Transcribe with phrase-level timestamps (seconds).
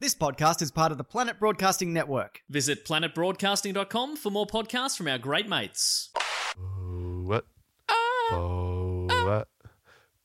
[0.00, 2.40] This podcast is part of the Planet Broadcasting Network.
[2.48, 6.08] Visit planetbroadcasting.com for more podcasts from our great mates.
[6.56, 7.44] What?
[8.30, 9.48] Bo what?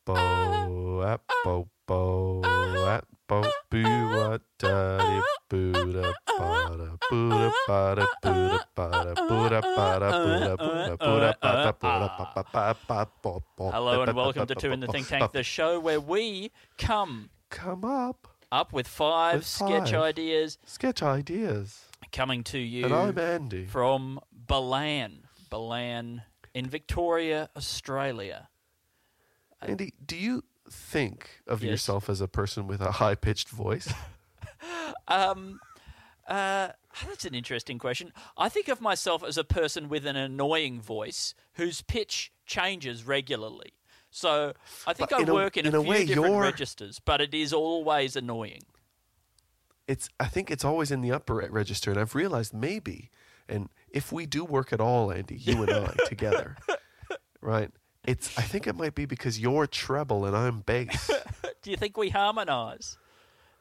[0.06, 2.42] Bo at bo bo
[2.88, 8.48] at bo boo what da di boo da ba da boo da ba da boo
[8.48, 11.72] da ba da boo da ba da boo da boo da boo da ba da
[11.74, 14.88] boo da ba ba ba ba bo bo Hello and welcome to Two in the
[14.88, 18.35] Think Tank, the show where we come Come up.
[18.56, 21.90] Up with five With sketch ideas Sketch ideas.
[22.14, 23.66] coming to you And I'm Andy.
[23.66, 26.22] from Ballan, Ballan
[26.54, 28.48] in Victoria, Australia.
[29.62, 31.70] Andy, do you think of Yes.
[31.72, 33.92] yourself as a person with a high pitched voice?
[35.08, 35.60] Um,
[36.28, 36.70] uh,
[37.06, 38.12] that's an interesting question.
[38.38, 43.74] I think of myself as a person with an annoying voice whose pitch changes regularly.
[44.16, 44.54] So
[44.88, 46.40] I think But I in a- work in, in a a few way, different you're-
[46.52, 48.64] registers, but it is always annoying.
[49.88, 53.10] it's I think it's always in the upper register, and I've realized maybe,
[53.50, 56.56] and if we do work at all, Andy, you and I together,
[57.42, 57.72] right?
[58.08, 61.12] It's I think it might be because you're treble and I'm bass.
[61.62, 62.98] Do you think we harmonise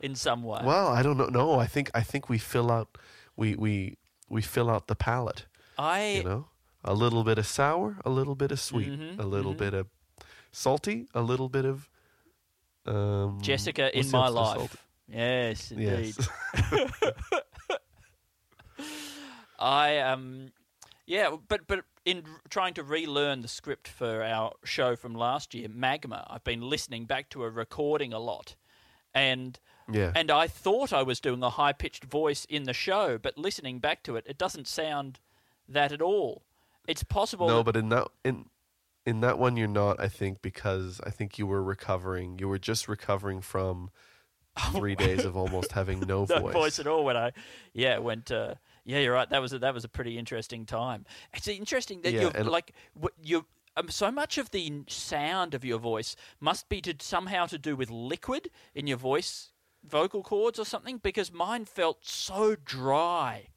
[0.00, 0.60] in some way?
[0.64, 1.26] well, I don't know.
[1.26, 2.96] No, I think I think we fill out
[3.36, 3.96] we we
[4.28, 5.46] we fill out the palate.
[5.78, 6.46] I You know,
[6.84, 9.86] a little bit of sour, a little bit of sweet, Mhm, a little bit of
[10.54, 11.88] salty, a little bit of
[12.86, 14.58] um, Jessica in my life.
[14.58, 14.78] salty?
[15.08, 16.14] Yes, indeed.
[16.16, 16.88] Yes.
[19.58, 20.52] I um,
[21.06, 25.68] yeah, but but in trying to relearn the script for our show from last year,
[25.68, 28.56] Magma, I've been listening back to a recording a lot,
[29.14, 29.58] and
[29.90, 30.12] yeah.
[30.14, 33.78] and I thought I was doing a high pitched voice in the show, but listening
[33.78, 35.20] back to it, it doesn't sound
[35.68, 36.42] that at all.
[36.86, 37.48] It's possible.
[37.48, 38.46] No, that- but in that in
[39.06, 40.00] in that one you're not.
[40.00, 42.38] I think because I think you were recovering.
[42.38, 43.90] You were just recovering from
[44.72, 46.52] three days of almost having no, no voice.
[46.52, 47.32] voice at all when I
[47.72, 48.54] yeah went uh,
[48.84, 51.04] yeah you're right that was a, that was a pretty interesting time.
[51.34, 55.52] It's interesting that Yeah, you're and- like what you um, so much of the sound
[55.54, 59.50] of your voice must be to somehow to do with liquid in your voice
[59.84, 63.48] vocal cords or something because mine felt so dry.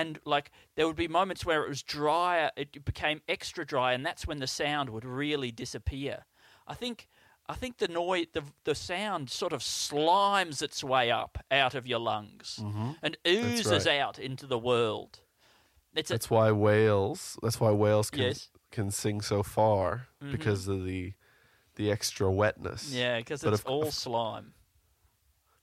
[0.00, 4.04] And like there would be moments where it was drier, it became extra dry, and
[4.06, 6.24] that's when the sound would really disappear.
[6.66, 7.08] I think
[7.48, 11.86] I think the noise, the the sound, sort of slimes its way up out of
[11.86, 12.58] your lungs
[13.02, 13.88] and oozes Mm-hmm.
[13.88, 13.98] right.
[14.00, 15.20] out into the world.
[15.94, 17.36] It's a, That's why whales.
[17.42, 18.48] That's why whales can Yes.
[18.70, 20.32] can sing so far Mhm.
[20.32, 21.12] because of the
[21.76, 22.92] the extra wetness.
[22.92, 24.54] yeah, because it's of- all slime.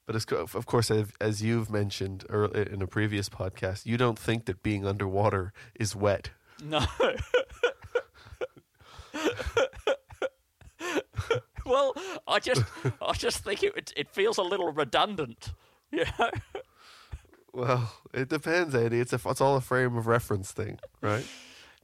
[0.07, 4.63] But as, of course, as, you've mentioned in a previous podcast, you don't think that
[4.63, 6.29] being underwater is wet.
[6.63, 6.85] No.
[11.65, 11.93] well,
[12.25, 12.63] I just
[13.01, 15.53] I just think it it- feels a little redundant.
[15.91, 16.31] You know?
[17.53, 18.99] Well, it depends, Andy.
[18.99, 21.25] It's a, it's all a frame of reference thing, right?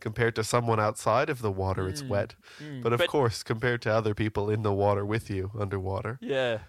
[0.03, 2.09] compared to someone outside of the water, it's mm.
[2.09, 2.35] wet.
[2.61, 2.83] Mm.
[2.83, 6.59] But of But- course, compared to other people in the water with you underwater, Yeah.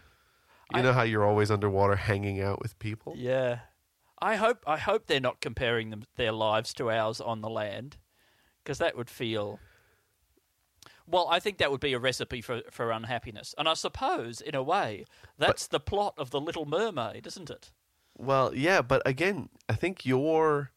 [0.73, 3.15] You I- know how you're always underwater hanging out with people.
[3.17, 3.61] Yeah.
[4.21, 7.97] I hope I hope they're not comparing them their lives to ours on the land,
[8.63, 9.59] because that would feel.
[11.07, 14.55] Well, I think that would be a recipe for for unhappiness, and I suppose in
[14.55, 15.05] a way
[15.37, 17.73] that's the plot of the Little Mermaid, isn't it?
[18.17, 20.71] Well, yeah, but again, I think you're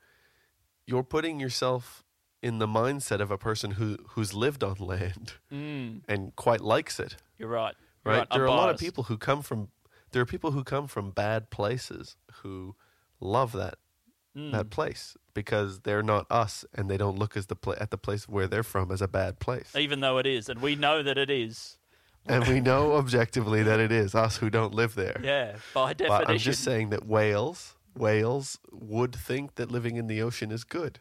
[0.86, 2.04] you're putting yourself
[2.42, 7.00] in the mindset of a person who who's lived on land Mm, and quite likes
[7.00, 7.16] it.
[7.38, 7.76] you're right.
[8.04, 8.20] You're right?
[8.20, 8.30] right.
[8.32, 9.70] There are I'm a lot of people who come from
[10.12, 12.76] there are people who come from bad places who
[13.20, 13.76] love that
[14.36, 14.52] Mm.
[14.52, 17.98] that place because they're not us and they don't look as the pla- at the
[17.98, 19.76] place where they're from as a bad place.
[19.76, 21.78] even though it is, and we know that it is.
[22.28, 25.20] and we know objectively that it is us who don't live there.
[25.24, 26.26] Yeah, by definition.
[26.26, 30.64] But I'm just saying that whales whales would think that living in the ocean is
[30.64, 31.00] good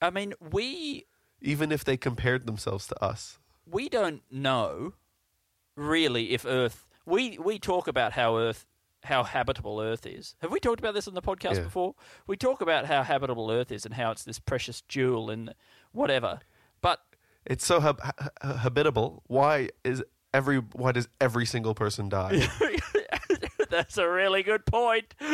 [0.00, 1.04] I mean, we
[1.42, 3.38] even if they compared themselves to us.
[3.66, 4.94] we don't know
[5.76, 6.86] really if Earth.
[7.06, 8.66] We we talk about how Earth,
[9.04, 10.34] how habitable Earth is.
[10.40, 11.62] Have we talked about this on the podcast Yeah.
[11.64, 11.94] before?
[12.26, 15.54] We talk about how habitable Earth is and how it's this precious jewel and
[15.92, 16.40] whatever.
[16.80, 17.00] But
[17.44, 18.12] It's so hab- ha-
[18.42, 19.22] ha- habitable.
[19.26, 20.02] Why is
[20.32, 22.48] every why does every single person die?
[23.70, 25.14] That's a really good point.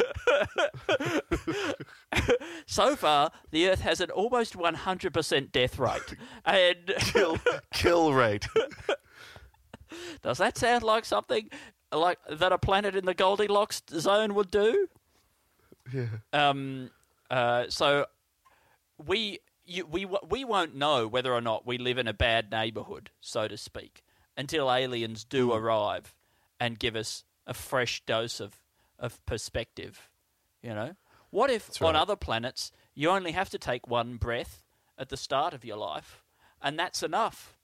[2.67, 6.15] so far, the Earth has an almost 100% death rate.
[6.45, 7.39] And kill
[7.75, 8.47] kill rate.
[10.23, 11.49] does that sound like something
[11.93, 14.89] like that a planet in the Goldilocks zone would do?
[15.93, 16.07] Yeah.
[16.33, 16.91] Um,
[17.31, 18.07] uh, so
[19.05, 23.11] we you, we we won't know whether or not we live in a bad neighborhood,
[23.21, 24.03] so to speak,
[24.37, 26.15] until aliens do arrive
[26.59, 28.59] and give us a fresh dose of
[28.99, 30.11] of perspective.
[30.63, 30.97] You know,
[31.31, 34.63] what if That's on other planets you only have to take one breath
[34.99, 36.23] at the start of your life,
[36.61, 37.57] and that's enough.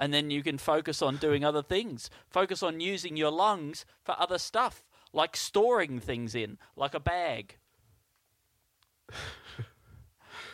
[0.00, 2.08] And then you can focus on doing other things.
[2.30, 4.82] Focus on using your lungs for other stuff,
[5.12, 7.58] like storing things in, like a bag.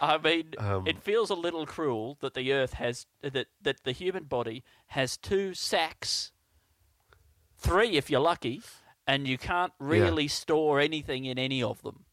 [0.01, 3.93] I mean, Um, it feels a little cruel that the Earth has that that the
[3.93, 6.33] human body has two sacks,
[7.57, 8.63] three if you're lucky,
[9.07, 12.06] and you can't really store anything in any of them.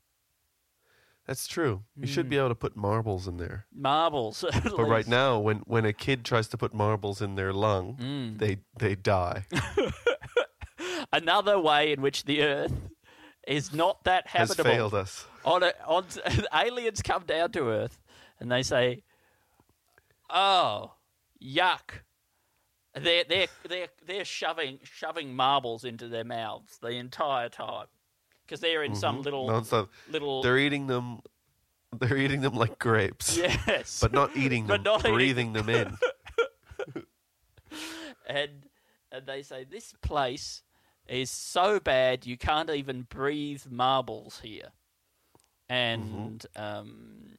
[1.25, 1.83] That's true.
[1.95, 2.29] You should Hmm.
[2.31, 3.65] be able to put marbles in there.
[3.73, 4.43] Marbles.
[4.63, 8.37] But right now, when, when a kid tries to put marbles in their lung, Hmm.
[8.37, 9.45] they they die.
[11.13, 12.73] another way in which the Earth
[13.47, 14.71] is not that Has habitable.
[14.71, 15.25] failed us.
[15.45, 16.05] on, a, on
[16.53, 17.99] aliens come down to Earth
[18.39, 19.03] and they say,
[20.29, 20.93] "Oh,
[21.41, 22.01] yuck."
[22.95, 27.87] They're they're they're they're shoving shoving marbles into their mouths the entire time
[28.45, 29.89] because they're in some little Nonstop.
[30.09, 31.21] little They're eating them.
[31.99, 34.81] They're eating them like grapes, yes, but not eating them.
[34.81, 35.95] But not eating breathing them in.
[38.27, 38.49] and
[39.11, 40.63] and they say this place
[41.07, 44.69] is so bad you can't even breathe marbles here,
[45.69, 47.37] and um,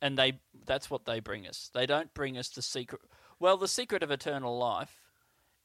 [0.00, 1.70] and they that's what they bring us.
[1.74, 3.02] They don't bring us the secret.
[3.38, 5.00] Well, the secret of eternal life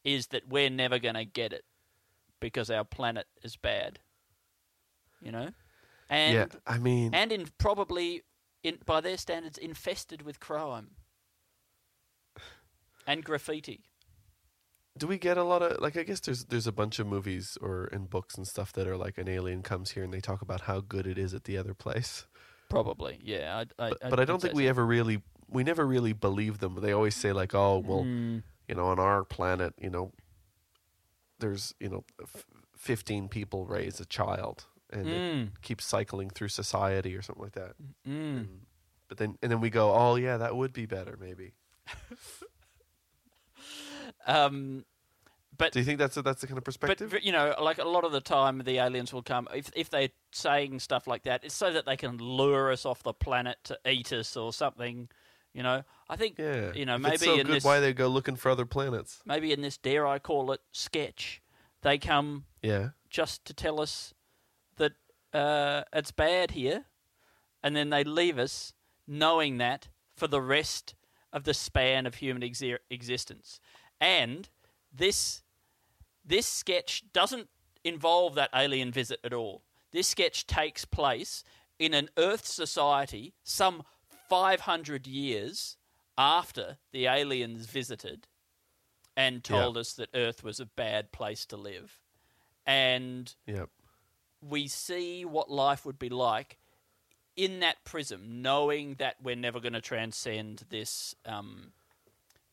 [0.03, 1.63] is that we're never going to get it
[2.39, 3.99] because our planet is bad.
[5.25, 5.49] You know,
[6.09, 8.21] and yeah, I mean, and in probably
[8.63, 10.91] in by their standards infested with crime
[13.07, 13.81] and graffiti.
[14.97, 15.97] do we get a lot of like?
[15.97, 18.97] I guess there's there's a bunch of movies or in books and stuff that are
[18.97, 21.57] like an alien comes here and they talk about how good it is at the
[21.57, 22.25] other place.
[22.69, 23.63] Probably, yeah.
[23.79, 24.69] I, I, But, but I don't think we so.
[24.69, 26.75] ever really we never really believe them.
[26.81, 28.43] They always say like, oh well, Mm.
[28.67, 30.11] you know, on our planet, you know,
[31.39, 32.45] there's you know, f-
[32.75, 34.65] fifteen people raise a child,
[34.95, 35.43] and Mm.
[35.47, 37.73] it keeps cycling through society or something like that.
[38.07, 38.47] Mm.
[39.07, 41.53] But then and then we go, oh yeah, that would be better maybe.
[44.27, 44.85] Um,
[45.57, 47.15] but Do you think that's a, that's the kind of but perspective?
[47.23, 50.09] you know, like a lot of the time, the aliens will come if if they're
[50.31, 51.43] saying stuff like that.
[51.43, 55.07] It's so that they can lure us off the planet to eat us or something.
[55.53, 57.93] You know, I think yeah, you know If maybe so in good, this why they
[57.93, 59.21] go looking for other planets?
[59.25, 61.41] maybe in this dare I call it sketch,
[61.81, 64.13] they come Yeah, just to tell us
[65.35, 66.85] uh, it's bad here,
[67.61, 68.73] and then they leave us
[69.07, 70.95] knowing that for the rest
[71.33, 73.59] of the span of human exi- existence.
[73.99, 74.49] And
[74.93, 75.43] this
[76.23, 77.49] this sketch doesn't
[77.83, 79.61] involve that alien visit at all.
[79.91, 81.43] This sketch takes place
[81.77, 83.83] in an Earth society some
[84.29, 85.77] 500 years
[86.17, 88.27] after the aliens visited
[89.15, 91.99] and told us that Earth was a bad place to live.
[92.65, 93.65] And yeah.
[94.47, 96.57] We see what life would be like
[97.35, 101.71] in that prism, knowing that we're never going to transcend this um,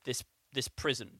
[0.05, 1.19] this this prison,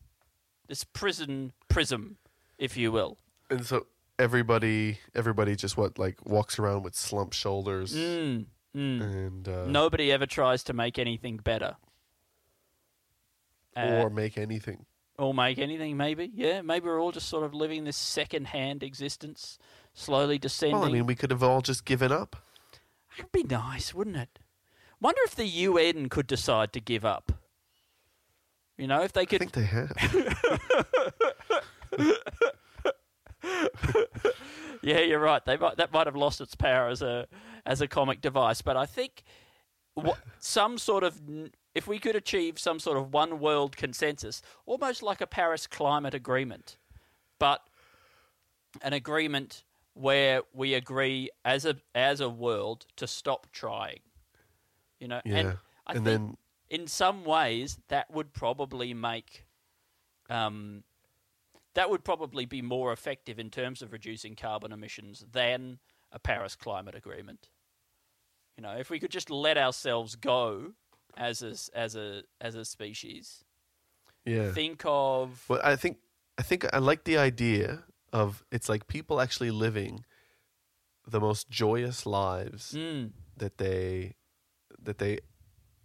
[0.69, 2.17] this prison prism,
[2.59, 3.19] if you will.
[3.51, 3.87] And so
[4.19, 9.01] everybody, everybody just what like walks around with slumped shoulders, Mm, mm.
[9.03, 11.77] and uh, Nobody ever tries to make anything better.
[13.77, 14.85] Uh, or make anything.
[15.19, 16.31] or make anything, maybe.
[16.35, 19.59] Yeah, maybe we're all just sort of living this second-hand existence,
[19.95, 20.79] slowly descending.
[20.79, 22.37] Well, I mean, we could have all just given up.
[23.19, 24.39] It'd be nice, wouldn't it?
[25.01, 27.33] Wonder if the UN could decide to give up.
[28.79, 29.39] You know, if they I could.
[29.39, 29.93] think they have.
[34.83, 35.45] Yeah, you're right.
[35.45, 37.29] They might that might have lost its power as a
[37.65, 39.23] as a comic device, but I think
[39.95, 41.21] what, some sort of
[41.75, 46.15] if we could achieve some sort of one world consensus, almost like a Paris climate
[46.15, 46.77] agreement,
[47.39, 47.63] but
[48.83, 49.63] an agreement
[49.95, 54.01] where we agree as a as a world to stop trying.
[54.99, 55.49] You know, Yeah, and
[55.87, 56.37] I and think then
[56.71, 59.47] in some ways that would probably make
[60.31, 60.85] um,
[61.75, 65.79] that would probably be more effective in terms of reducing carbon emissions than
[66.11, 67.49] a Paris climate agreement.
[68.57, 70.73] You know, if we could just let ourselves go
[71.17, 73.45] as a, as a as a species,
[74.25, 74.53] yeah.
[74.53, 75.99] think of Well, I think
[76.39, 80.05] I think I like the idea of it's like people actually living
[81.07, 83.13] the most joyous lives Mm.
[83.37, 84.15] that they
[84.79, 85.19] that they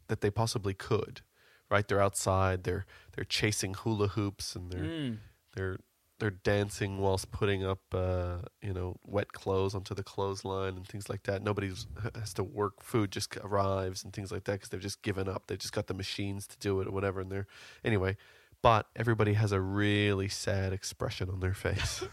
[0.07, 1.21] that they possibly could.
[1.69, 1.85] Right?
[1.87, 5.17] They're outside, they're they're chasing hula hoops and they're Mm.
[5.55, 5.77] they're
[6.19, 11.09] they're dancing whilst putting up uh, you know wet clothes onto the clothesline and things
[11.09, 11.43] like that.
[11.43, 11.71] Nobody
[12.15, 12.81] has to work.
[12.81, 15.43] Food just arrives and things like that because they've just given up.
[15.47, 17.19] They've just got the machines to do it or whatever.
[17.21, 17.47] And they're
[17.83, 18.17] anyway.
[18.61, 22.03] But everybody has a really sad expression on their face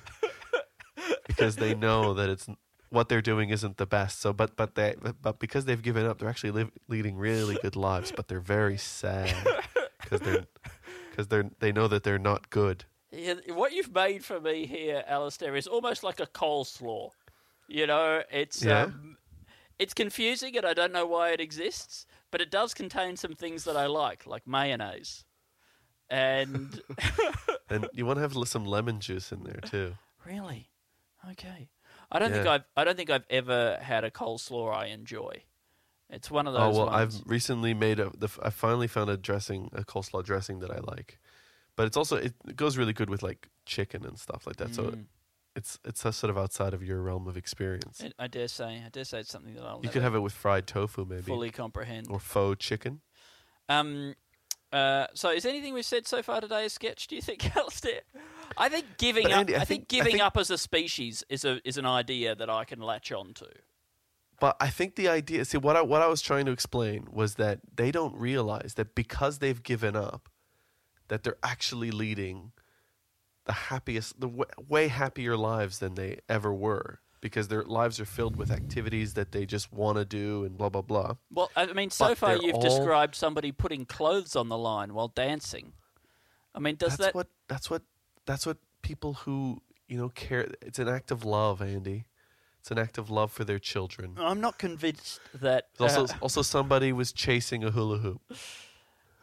[1.26, 2.46] because they know that it's
[2.90, 4.20] what they're doing isn't the best.
[4.20, 7.76] So, but but they but because they've given up, they're actually live, leading really good
[7.76, 8.12] lives.
[8.14, 9.34] But they're very sad
[10.02, 10.44] because they're
[11.10, 12.84] because they're they know that they're not good.
[13.10, 17.10] Yeah, what you've made for me here, Alistair, is almost like a coleslaw.
[17.68, 18.84] You know, it's Yeah.
[18.84, 19.16] um,
[19.78, 23.64] it's confusing and I don't know why it exists, but it does contain some things
[23.64, 25.24] that I like, like mayonnaise.
[26.10, 26.80] And
[27.70, 29.94] And you want to have some lemon juice in there too.
[30.26, 30.70] really,
[31.30, 31.68] okay,
[32.12, 35.42] I don't think I've I don't think I've ever had a coleslaw I enjoy.
[36.10, 36.62] It's one of those.
[36.62, 36.76] Oh those.
[36.76, 37.16] well, ones.
[37.16, 38.10] I've recently made a.
[38.16, 41.18] The, I finally found a dressing, a coleslaw dressing that I like,
[41.76, 44.74] but it's also it, it goes really good with like chicken and stuff like that.
[44.74, 45.06] So Mm.
[45.56, 48.00] it's it's sort of outside of your realm of experience.
[48.00, 50.20] It- I dare say, I dare say it's something that I'll you could have it
[50.20, 52.08] with fried tofu maybe, fully comprehend.
[52.10, 53.00] or faux chicken.
[53.68, 54.14] Um,
[54.74, 57.06] uh, so is anything we've said so far today a sketch?
[57.06, 58.00] Do you think, Alistair?
[58.58, 59.38] I think giving But up.
[59.40, 61.76] Andy, I, I think, think- I giving think- up as a species is a is
[61.78, 63.46] an idea that I can latch on to.
[64.40, 67.36] But I think the idea, see, what I what I was trying to explain was
[67.36, 70.28] that they don't realize that because they've given up,
[71.08, 72.50] that they're actually leading
[73.46, 78.04] the happiest, the w- way happier lives than they ever were, because their lives are
[78.04, 81.14] filled with activities that they just want to do and blah blah blah.
[81.32, 84.92] Well, I mean, so But far you've all- described somebody putting clothes on the line
[84.92, 85.72] while dancing.
[86.54, 87.14] I mean, does that's that?
[87.14, 87.80] what that's what
[88.26, 90.50] that's what people who you know care.
[90.60, 92.04] It's an act of love, Andy.
[92.60, 94.16] It's an act of love for their children.
[94.18, 95.68] I'm not convinced that.
[95.78, 98.20] There's also uh, also somebody was chasing a hula hoop.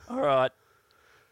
[0.10, 0.52] all right,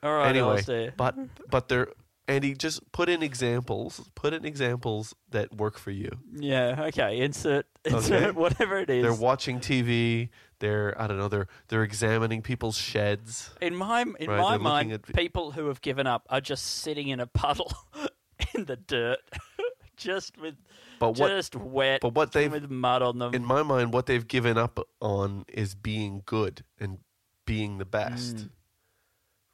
[0.04, 1.16] all right, anyway, but
[1.50, 1.88] but they're
[2.30, 4.10] Andy, just put in examples.
[4.16, 6.10] Put in examples that work for you.
[6.34, 6.86] Yeah.
[6.88, 7.20] Okay.
[7.20, 7.66] Insert.
[7.84, 8.32] Insert Okay.
[8.32, 9.04] whatever it is.
[9.04, 10.30] They're watching TV.
[10.60, 11.28] They're I don't know.
[11.28, 13.50] They're they're examining people's sheds.
[13.62, 16.66] In my in Right, my they're mind, at- people who have given up are just
[16.66, 17.72] sitting in a puddle
[18.56, 19.20] in the dirt,
[19.98, 20.56] just with
[21.00, 23.34] But what just wet, but what they've with mud on them.
[23.34, 27.00] in my mind, what they've given up on is being good and
[27.46, 28.50] being the best, Mm.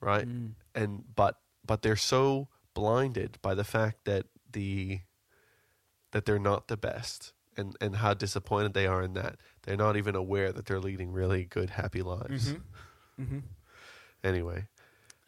[0.01, 0.27] right?
[0.73, 4.99] And but but they're so blinded by the fact that the
[6.11, 9.97] that they're not the best and and how disappointed they are in that they're not
[9.97, 12.53] even aware that they're leading really good happy lives.
[13.19, 13.41] Mhm.
[14.23, 14.67] Anyway,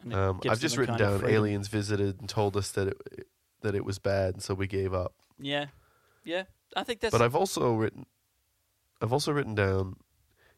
[0.00, 3.26] And it um, I've just written down aliens visited and told us that it
[3.62, 5.14] that it was bad, and so we gave up.
[5.38, 5.66] Yeah,
[6.24, 6.44] yeah.
[6.76, 7.12] I think that's.
[7.12, 8.06] But I've also written,
[9.02, 9.96] I've also written down,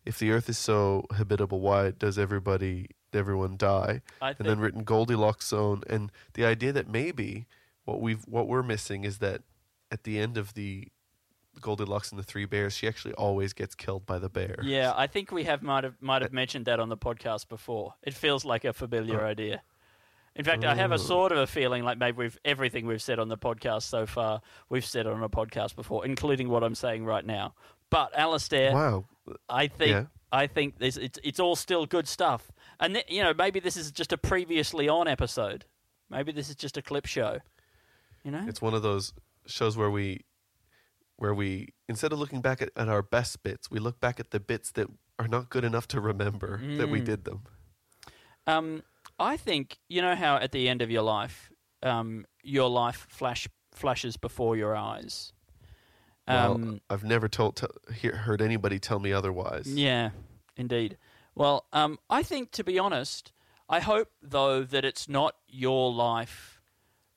[0.04, 4.02] if the Earth is so habitable, why does everybody, everyone die?
[4.20, 7.46] I And think, then written Goldilocks zone, and the idea that maybe
[7.84, 9.42] what we've what we're missing is that
[9.90, 10.88] at the end of the
[11.60, 14.56] Goldilocks and the Three Bears, she actually always gets killed by the bear.
[14.62, 17.94] yeah, I think we have might have might have mentioned that on the podcast before.
[18.02, 19.26] It feels like a familiar Oh.
[19.26, 19.62] idea.
[20.36, 20.98] In fact, I have a Oh.
[20.98, 24.40] sort of a feeling like maybe we've everything we've said on the podcast so far,
[24.68, 27.54] we've said on a podcast before, including what I'm saying right now.
[27.90, 29.06] But Alistair, Wow.
[29.48, 30.04] I think Yeah.
[30.32, 32.52] I think this it's it's all still good stuff.
[32.80, 35.64] And th- you know, maybe this is just a previously on episode.
[36.08, 37.38] Maybe this is just a clip show.
[38.24, 38.44] You know?
[38.48, 39.12] It's one of those
[39.46, 40.24] shows where we
[41.16, 44.30] where we instead of looking back at, at our best bits, we look back at
[44.30, 47.04] the bits that are not good enough to remember that we Mm.
[47.04, 47.44] did them.
[48.46, 48.82] Um,
[49.18, 53.46] I think you know how at the end of your life, um, your life flash
[53.72, 55.32] flashes before your eyes.
[56.26, 59.66] Well, Um, I've never told t- heard anybody tell me otherwise.
[59.72, 60.10] yeah,
[60.56, 60.96] indeed.
[61.34, 63.32] Well, um, I think to be honest,
[63.68, 66.60] I hope though that it's not your life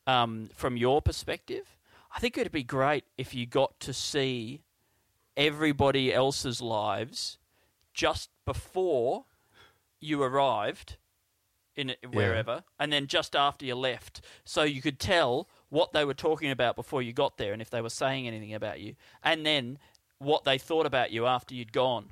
[0.07, 1.77] um, from your perspective.
[2.15, 4.61] I think it'd be great if you got to see
[5.35, 7.39] everybody else's lives
[7.93, 9.25] just before
[9.99, 10.97] you arrived
[11.75, 16.05] in it- wherever, and then just after you left, so you could tell what they
[16.05, 18.95] were talking about before you got there, and if they were saying anything about you,
[19.23, 19.79] and then
[20.19, 22.11] what they thought about you after you'd gone.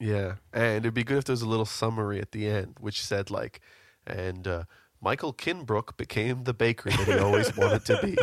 [0.00, 3.04] Yeah, and it'd be good if there was a little summary at the end, which
[3.04, 3.60] said like,
[4.06, 4.64] and uh,
[5.00, 8.16] Michael Kinbrook became the baker that he always wanted to be,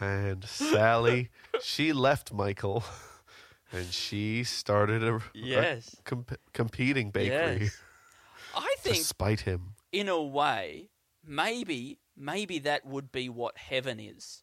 [0.00, 1.30] and Sally,
[1.62, 2.84] she left Michael,
[3.72, 5.96] and she started a, a Yes.
[6.04, 7.78] comp- competing bakery Yes.
[8.54, 9.74] I think to spite him.
[9.92, 10.90] in a way,
[11.26, 14.42] maybe maybe that would be what heaven is.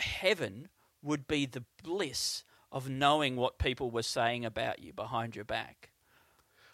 [0.00, 0.68] Heaven
[1.02, 5.90] would be the bliss of knowing what people were saying about you behind your back.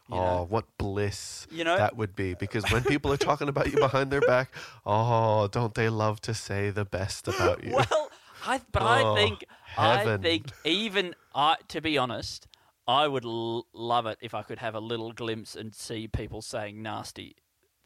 [0.09, 0.47] You oh, know?
[0.49, 2.33] what bliss You know- that would be!
[2.35, 4.53] Because when people are talking about you behind their back,
[4.87, 7.73] oh, don't they love to say the best about you?
[7.91, 8.11] Well,
[8.47, 9.45] I but I Oh, think
[9.77, 12.47] I think even I to be honest,
[12.87, 16.41] I would l- love it if I could have a little glimpse and see people
[16.41, 17.35] saying nasty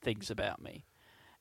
[0.02, 0.84] things about me,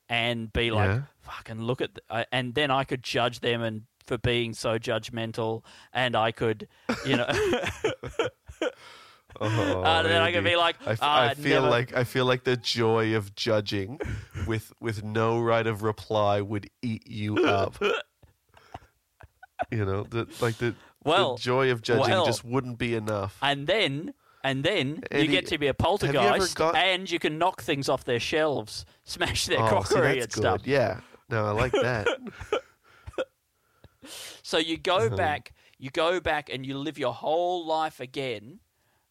[0.08, 1.02] and be like, Yeah.
[1.20, 4.78] "Fucking look at," th- I- and then I could judge them and for being so
[4.78, 6.68] judgmental, and I could,
[7.06, 7.26] you know,
[9.40, 12.04] Oh, and then I could be like, I, f- "Ah, I feel never- like I
[12.04, 13.98] feel like the joy of judging,
[14.46, 17.76] with with no right of reply, would eat you up.
[19.70, 23.38] you know, the, like the, Well, the joy of judging well, just wouldn't be enough.
[23.42, 27.62] and then." And then you get to be a poltergeist, got- and you can knock
[27.62, 30.60] things off their shelves, smash their oh, see, crockery that's and good.
[30.60, 30.66] stuff.
[30.66, 30.98] Yeah,
[31.30, 32.08] no, I like that.
[34.42, 35.16] So you go Uh-huh.
[35.16, 38.60] back, you go back, and you live your whole life again,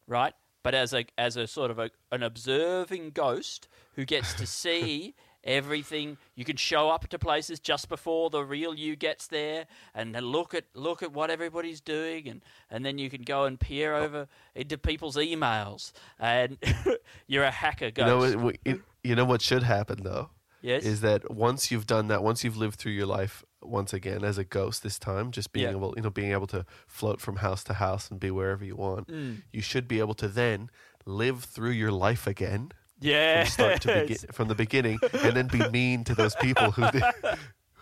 [0.06, 0.34] right?
[0.62, 5.14] But as a as a sort of a, an observing ghost who gets to see
[5.44, 6.16] everything.
[6.36, 10.24] You can show up to places just before the real you gets there, and then
[10.26, 13.94] look at look at what everybody's doing, and and then you can go and peer
[13.94, 16.58] over into people's emails, and
[17.26, 18.06] you're a hacker you ghost.
[18.08, 20.30] know, what- what- you know what should happen though.
[20.60, 20.84] yes.
[20.84, 24.38] is that once you've done that, once you've lived through your life once again as
[24.38, 25.76] a ghost this time, just being Yeah.
[25.76, 28.76] able, you know, being able to float from house to house and be wherever you
[28.76, 29.42] want, Mm.
[29.52, 30.70] you should be able to then
[31.06, 33.44] live through your life again yeah.
[33.44, 36.90] from start to begin, from the beginning, and then be mean to those people who
[36.90, 37.02] did,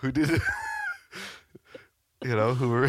[0.00, 0.40] who did.
[2.22, 2.88] You know, who were,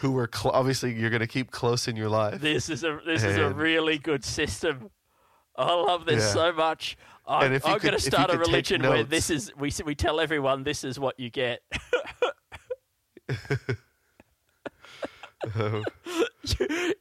[0.00, 2.40] who were cl- obviously you're going to keep close in your life.
[2.40, 4.90] This is a this is a really good system.
[5.56, 6.32] I love this Yeah.
[6.32, 6.96] so much.
[7.24, 10.64] I'm, And I'm going to start a religion where this is we we tell everyone
[10.64, 11.60] this is what you get.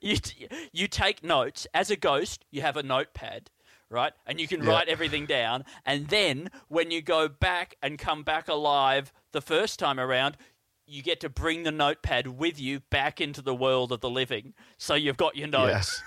[0.01, 2.45] you t- you take notes as a ghost.
[2.51, 3.49] You have a notepad,
[3.89, 4.13] right?
[4.25, 4.69] And you can Yeah.
[4.71, 5.65] write everything down.
[5.85, 10.37] And then when you go back and come back alive the first time around,
[10.85, 14.53] you get to bring the notepad with you back into the world of the living.
[14.77, 16.01] So you've got your notes.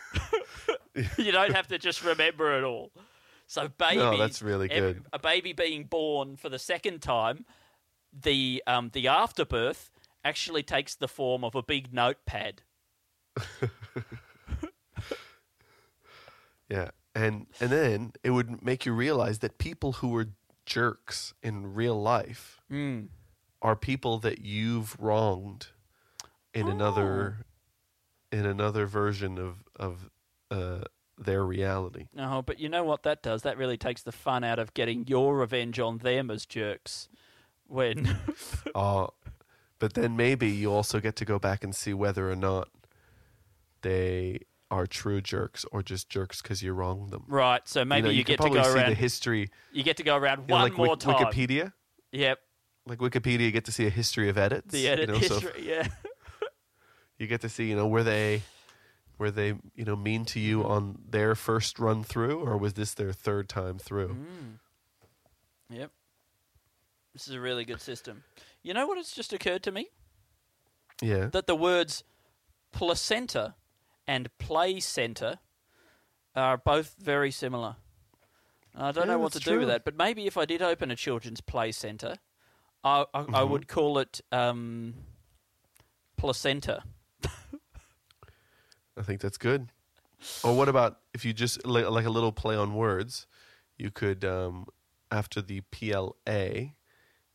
[0.94, 1.08] Yes.
[1.18, 2.92] you don't have to just remember it all.
[3.46, 5.04] So baby, No, that's really good.
[5.12, 7.46] a baby being born for the second time,
[8.12, 9.90] the um, the afterbirth
[10.26, 12.62] actually takes the form of a big notepad.
[16.68, 20.28] Yeah, and and then it would make you realize that people who were
[20.64, 23.08] jerks in real life Mm.
[23.62, 25.68] are people that you've wronged
[26.52, 28.36] in another Oh.
[28.36, 30.10] in another version of of
[30.50, 30.84] uh,
[31.16, 32.08] their reality.
[32.12, 33.42] No, but you know what that does?
[33.42, 37.08] That really takes the fun out of getting your revenge on them as jerks.
[37.68, 38.18] When
[38.74, 39.06] Uh,
[39.78, 42.68] but then maybe you also get to go back and see whether or not
[43.82, 47.24] they are true jerks or just jerks because you wronged them.
[47.28, 48.88] right, so maybe you, know, you, you get to go see around.
[48.90, 51.14] the history, you get to go around you know, one like more Wik- time.
[51.16, 51.72] Wikipedia.
[52.12, 52.38] Yep,
[52.86, 54.72] Like Wikipedia, you get to see a history of edits.
[54.72, 55.66] the edit you know, so history.
[55.68, 55.86] yeah.
[57.18, 58.42] you get to see, you know, were they
[59.18, 62.92] were they, you know, mean to you on their first run through or was this
[62.94, 64.08] their third time through?
[64.08, 64.58] Mm.
[65.70, 65.90] Yep.
[67.14, 68.24] This is a really good system.
[68.66, 69.90] You know what has just occurred to me?
[71.00, 71.28] Yeah.
[71.28, 72.02] That the words
[72.72, 73.54] placenta
[74.08, 75.38] and play center
[76.34, 77.76] are both very similar.
[78.74, 80.62] I don't Yeah, know what to that's do with that, but maybe if I did
[80.62, 82.16] open a children's play center,
[82.82, 83.52] I, I, I Mm-hmm.
[83.52, 84.94] would call it um,
[86.16, 86.82] placenta.
[88.96, 89.68] I think that's good.
[90.42, 93.28] Or what about if you just like, like a little play on words,
[93.78, 94.66] you could um
[95.10, 96.72] after the PLA,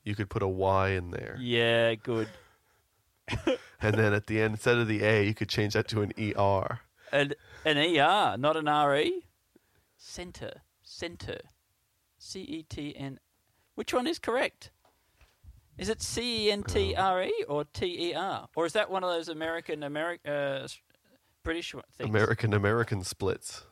[0.03, 1.37] you could put a Y in there.
[1.39, 2.27] Yeah, good.
[3.81, 6.13] And then at the end instead of the A, you could change that to an
[6.17, 6.81] ER.
[7.11, 7.33] An,
[7.65, 9.23] an ER, not an RE.
[9.97, 10.61] Center.
[10.83, 11.39] Center.
[12.17, 13.19] C E T N.
[13.73, 14.69] Which one is correct?
[15.77, 18.47] Is it C E N T R E or T E R?
[18.55, 20.67] Or is that one of those American, American, uh,
[21.43, 22.09] British things?
[22.09, 23.63] American American splits.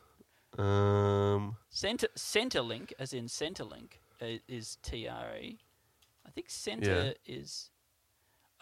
[0.58, 5.58] Um Center, Centrelink, as in Centrelink, uh, is T R E.
[6.30, 7.70] I think center is.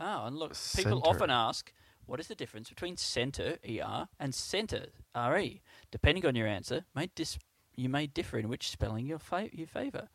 [0.00, 1.70] Oh, and look, people often ask,
[2.06, 5.60] what is the difference between center ER and center RE?
[5.90, 7.38] Depending on your answer, may dis-
[7.76, 10.08] you may differ in which spelling you fa- you favour.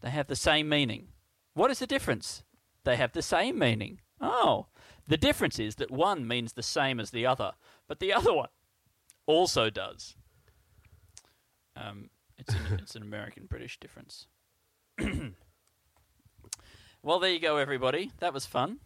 [0.00, 1.08] They have the same meaning.
[1.52, 2.42] What is the difference?
[2.84, 4.00] They have the same meaning.
[4.18, 4.68] Oh,
[5.06, 7.52] the difference is that one means the same as the other,
[7.86, 8.48] but the other one
[9.26, 10.16] also does.
[11.76, 14.26] Um, it's an, it's an American British difference.
[17.02, 18.10] Well, there you go, everybody.
[18.18, 18.78] That was fun.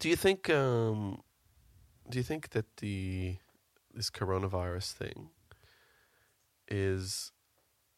[0.00, 0.50] Do you think?
[0.50, 1.22] Um,
[2.10, 3.36] do you think that the
[3.94, 5.30] this coronavirus thing
[6.66, 7.30] is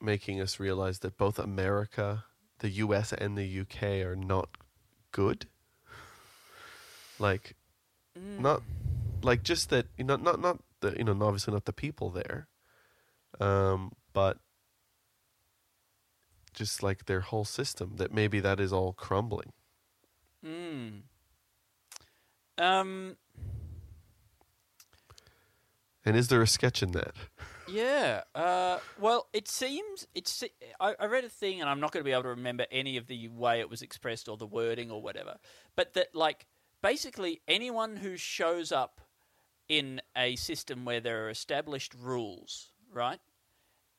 [0.03, 2.25] making us realize that both America,
[2.59, 3.15] the U.S.
[3.15, 4.51] and the UK are not
[5.13, 5.47] good?
[7.19, 7.57] Like,
[8.39, 8.63] not
[9.23, 12.49] like just that you know not not the you know obviously not the people there,
[13.41, 14.37] um, but
[16.59, 19.53] just like their whole system that maybe that is all crumbling.
[20.45, 21.03] Mm.
[22.59, 23.17] Um.
[26.05, 27.15] And is there a sketch in that?
[27.69, 28.23] Yeah.
[28.35, 30.43] Uh, well, it seems it's.
[30.81, 32.97] I, I read a thing, and I'm not going to be able to remember any
[32.97, 35.37] of the way it was expressed or the wording or whatever.
[35.77, 36.47] But that, like,
[36.83, 39.01] basically, anyone who shows up
[39.69, 43.21] in a system where there are established rules, right,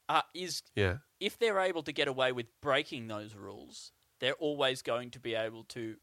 [0.08, 0.98] uh, is Yeah.
[1.20, 5.36] If they're able to get away with breaking those rules, they're always going to be
[5.36, 5.96] able to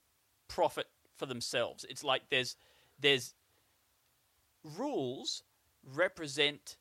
[0.49, 1.85] profit for themselves.
[1.89, 2.57] It's like there's
[2.99, 3.35] there's
[4.77, 5.43] rules
[5.85, 6.77] represent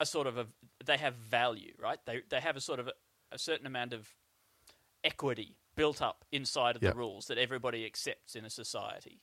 [0.00, 0.46] a sort of a
[0.84, 1.98] they have value, right?
[2.06, 2.92] They they have a sort of a,
[3.30, 4.08] a certain amount of
[5.04, 6.90] equity built up inside of Yeah.
[6.90, 9.20] the rules that everybody accepts in a society.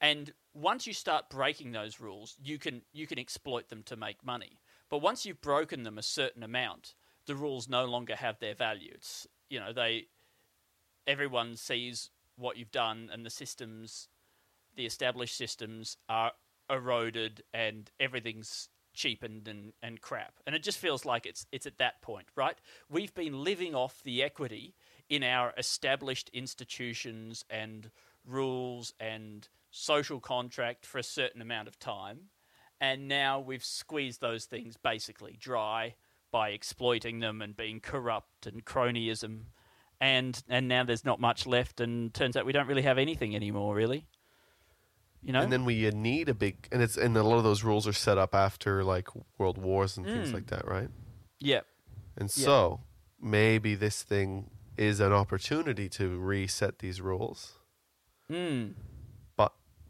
[0.00, 4.24] And once you start breaking those rules, you can you can exploit them to make
[4.24, 4.58] money.
[4.90, 6.94] But once you've broken them a certain amount,
[7.26, 8.92] the rules no longer have their value.
[8.94, 10.08] It's you know they
[11.06, 14.08] everyone sees what you've done, and the systems,
[14.76, 16.32] the established systems, are
[16.70, 20.34] eroded, and everything's cheapened and, and crap.
[20.46, 22.56] And it just feels like it's it's at that point, right?
[22.88, 24.74] We've been living off the equity
[25.08, 27.90] in our established institutions and
[28.24, 32.30] rules and social contract for a certain amount of time.
[32.80, 35.94] And now we've squeezed those things basically dry
[36.30, 39.44] by exploiting them and being corrupt and cronyism.
[40.00, 43.34] And and now there's not much left and turns out we don't really have anything
[43.34, 44.06] anymore, really.
[45.22, 45.40] You know?
[45.40, 47.86] And then we uh, need a big, and it's and a lot of those rules
[47.86, 49.08] are set up after like
[49.38, 50.34] world wars and things Mm.
[50.34, 50.90] like that, right?
[51.38, 51.60] yeah.
[52.16, 52.44] And Yeah.
[52.44, 52.80] so
[53.20, 57.58] maybe this thing is an opportunity to reset these rules.
[58.30, 58.74] Mm.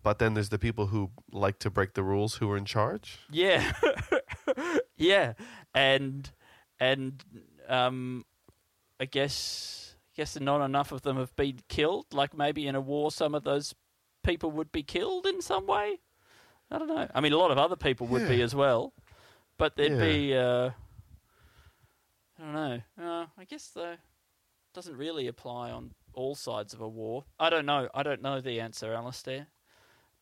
[0.05, 3.19] But then there's the people who like to break the rules who are in charge.
[3.31, 3.73] Yeah,
[4.97, 5.33] yeah,
[5.75, 6.31] and
[6.79, 7.25] and
[7.69, 8.25] um,
[9.01, 12.07] I guess I guess not enough of them have been killed.
[12.13, 13.75] Like maybe in a war, some of those
[14.23, 16.01] people would be killed in some way.
[16.71, 17.09] I don't know.
[17.15, 18.93] I mean, a lot of other people would be as well,
[19.59, 19.99] but there'd Yeah.
[20.07, 20.37] be.
[20.37, 20.71] Uh,
[22.39, 22.81] I don't know.
[23.01, 23.97] Uh, I guess though
[24.75, 27.25] doesn't really apply on all sides of a war.
[27.39, 27.89] I don't know.
[27.95, 29.47] I don't know the answer, Alistair.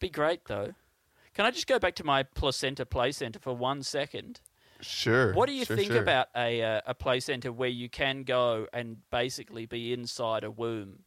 [0.03, 0.75] Be great though.
[1.35, 4.41] Can I just go back to my placenta play center for one second?
[4.81, 5.33] Sure.
[5.33, 6.03] What do you sure, think sure.
[6.03, 10.51] about a uh, a play center where you can go and basically be inside a
[10.51, 11.05] womb,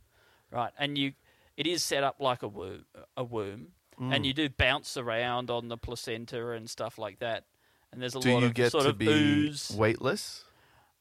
[0.50, 0.72] right?
[0.80, 1.12] And you,
[1.58, 2.86] it is set up like a womb,
[3.18, 3.68] a womb,
[4.00, 4.14] Mm.
[4.14, 7.46] and you do bounce around on the placenta and stuff like that.
[7.94, 9.72] And there's a Do lot you of get sort to of be ooze.
[9.74, 10.44] weightless?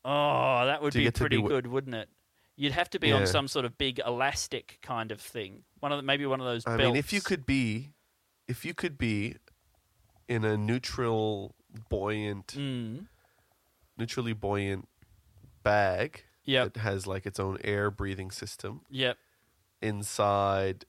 [0.04, 2.08] Oh, that would be get to be pretty good, wouldn't it?
[2.56, 3.16] You'd have to be Yeah.
[3.16, 5.64] on some sort of big elastic kind of thing.
[5.80, 6.64] One of the, maybe one of those.
[6.66, 6.84] I belts.
[6.84, 7.90] mean, if you could be,
[8.46, 9.36] if you could be
[10.28, 11.54] in a neutral,
[11.88, 13.06] buoyant, Mm.
[13.96, 14.88] neutrally buoyant
[15.64, 16.74] bag Yep.
[16.74, 19.18] that has like its own air breathing system Yep.
[19.82, 20.84] inside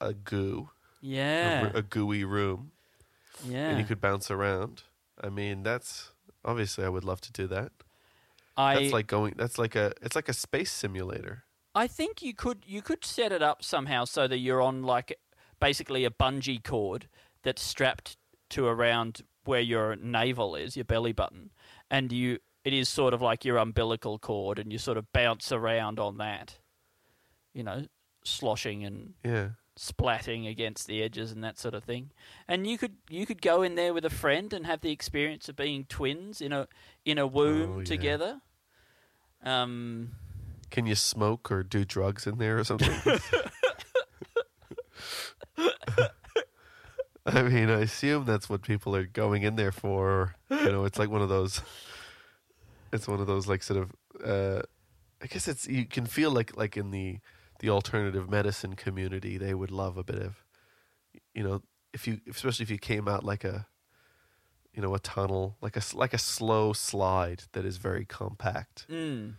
[0.00, 0.70] a goo,
[1.02, 1.70] a, Yeah.
[1.72, 2.72] r- a gooey room,
[3.44, 3.70] yeah.
[3.70, 4.84] and you could bounce around.
[5.20, 6.12] I mean, that's
[6.44, 7.72] obviously I would love to do that.
[8.56, 9.34] I, That's like going.
[9.36, 9.92] That's like a.
[10.02, 11.44] It's like a space simulator.
[11.74, 15.18] I think you could you could set it up somehow so that you're on like
[15.60, 17.08] basically a bungee cord
[17.42, 18.16] that's strapped
[18.50, 21.50] to around where your navel is, your belly button,
[21.90, 25.50] and you it is sort of like your umbilical cord, and you sort of bounce
[25.50, 26.58] around on that,
[27.52, 27.86] you know,
[28.24, 29.50] sloshing and Yeah.
[29.76, 32.10] Splatting against the edges and that sort of thing.
[32.46, 35.48] And you could you could go in there with a friend and have the experience
[35.48, 36.68] of being twins in a
[37.04, 37.84] in a womb Oh, yeah.
[37.84, 38.40] together.
[39.42, 40.12] Um,
[40.70, 42.90] Can you smoke or do drugs in there or something?
[47.26, 50.36] I mean, I assume that's what people are going in there for.
[50.50, 51.62] You know, it's like one of those.
[52.92, 53.92] It's one of those like sort of.
[54.24, 54.62] Uh,
[55.22, 57.18] I guess it's you can feel like like in the
[57.64, 60.44] the alternative medicine community they would love a bit of,
[61.34, 61.62] you know,
[61.94, 63.66] if you especially if you came out like a,
[64.74, 68.86] you know, a tunnel like a like a slow slide that is very compact.
[68.90, 69.32] mm,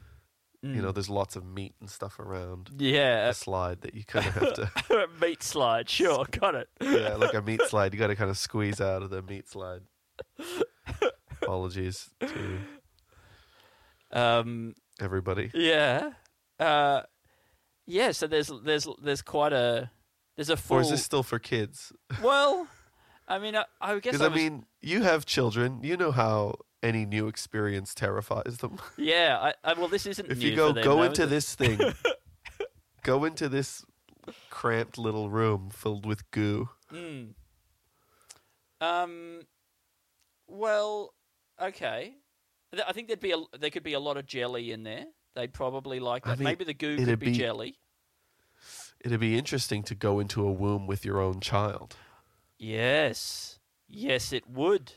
[0.63, 4.25] You know, there's lots of meat and stuff around yeah, a slide that you kind
[4.25, 5.07] of have to.
[5.21, 5.88] meat slide.
[5.89, 6.67] Sure, got it.
[6.81, 7.93] yeah, like a meat slide.
[7.93, 9.81] You got to kind of squeeze out of the meat slide.
[11.41, 12.57] Apologies to
[14.11, 15.51] Um, everybody.
[15.53, 16.11] yeah,
[16.59, 17.01] uh,
[17.86, 18.12] yeah.
[18.12, 19.91] So there's there's there's quite a
[20.36, 20.78] there's a full.
[20.78, 21.93] Or is this still for kids?
[22.24, 22.67] well,
[23.28, 25.82] I mean, I, I guess Because I, I was- mean, you have children.
[25.84, 28.78] You know how any new experience terrifies them.
[28.98, 29.38] yeah.
[29.41, 30.30] I, I, well, this isn't.
[30.32, 31.80] if new you go them, go into this thing,
[33.04, 33.84] go into this
[34.50, 36.69] cramped little room filled with goo.
[36.91, 37.34] Mm.
[38.82, 39.41] Um.
[40.48, 41.13] Well,
[41.62, 42.15] okay.
[42.86, 45.06] I think there'd be a there could be a lot of jelly in there.
[45.36, 46.39] They'd probably like I that.
[46.39, 47.78] mean, Maybe the goo could be, be- jelly.
[49.02, 51.95] It'd be interesting to go into a womb with your own child.
[52.58, 53.60] Yes.
[53.88, 54.93] Yes, it would.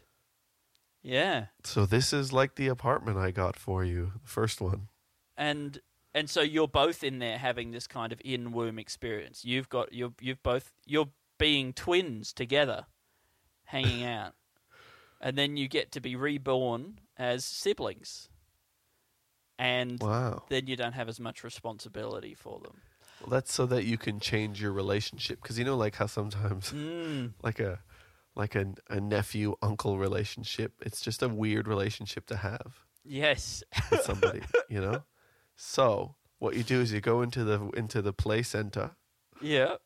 [1.02, 1.46] Yeah.
[1.64, 4.88] So this is like the apartment I got for you, the first one.
[5.36, 5.80] And
[6.14, 9.44] and so you're both in there having this kind of in womb experience.
[9.44, 12.86] You've got you're you've both you're being twins together,
[13.66, 14.34] hanging out,
[15.20, 18.28] and then you get to be reborn as siblings.
[19.58, 20.44] And Wow.
[20.48, 22.80] then you don't have as much responsibility for them.
[23.20, 26.72] Well, that's so that you can change your relationship because you know, like how sometimes,
[26.76, 27.32] Mm.
[27.42, 27.80] like a,
[28.36, 33.64] like a, a nephew uncle relationship, it's just a weird relationship to have Yes.
[33.90, 35.02] with somebody, you know.
[35.56, 38.92] So what you do is you go into the into the play center
[39.42, 39.76] yeah.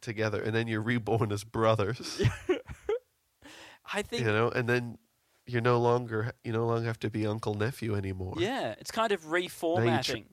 [0.00, 2.22] together, and then you're reborn as brothers,
[3.92, 4.98] I think you know, and then
[5.46, 8.34] you're no longer you no longer have to be uncle nephew anymore.
[8.38, 10.26] Yeah, it's kind of reformatting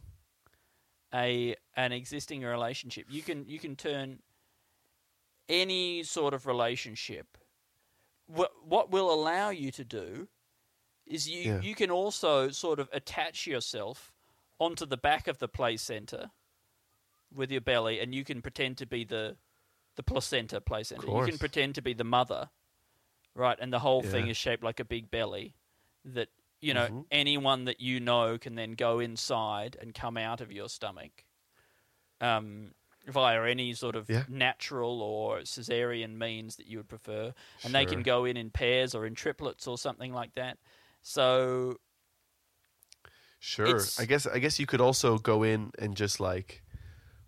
[1.13, 3.06] a an existing relationship.
[3.10, 4.19] You can you can turn
[5.49, 7.38] any sort of relationship.
[8.26, 10.28] What what will allow you to do
[11.06, 11.62] is you Yeah.
[11.62, 14.12] you can also sort of attach yourself
[14.60, 16.32] onto the back of the play center
[17.34, 19.38] with your belly, and you can pretend to be the
[19.95, 21.06] the placenta play center.
[21.08, 22.49] You can pretend to be the mother,
[23.35, 23.57] right?
[23.59, 25.55] And the whole thing is shaped like a big belly
[26.05, 26.29] that
[26.61, 27.05] you know Mhm.
[27.11, 31.25] anyone that you know can then go inside and come out of your stomach
[32.21, 32.71] um,
[33.07, 34.23] via any sort of Yeah.
[34.29, 38.95] natural or cesarean means that you would prefer and they can go in in pairs
[38.95, 40.57] or in triplets or something like that
[41.01, 41.77] so
[43.39, 43.91] Sure.
[43.97, 46.63] I guess I guess you could also go in and just like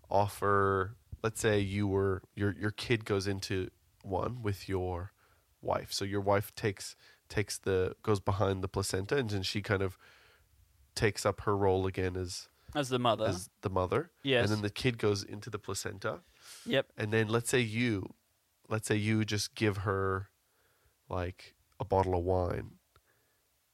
[0.09, 3.69] offer let's say you were your your kid goes into
[4.03, 5.11] one with your
[5.65, 5.91] wife.
[5.91, 6.95] So your wife takes
[7.28, 9.97] takes the goes behind the placenta and then she kind of
[10.93, 14.12] takes up her role again as as the mother as the mother.
[14.23, 14.45] Yes.
[14.45, 16.21] And then the kid goes into the placenta.
[16.65, 18.13] yep And then let's say you
[18.69, 20.30] let's say you just give her
[21.10, 22.71] like a bottle of wine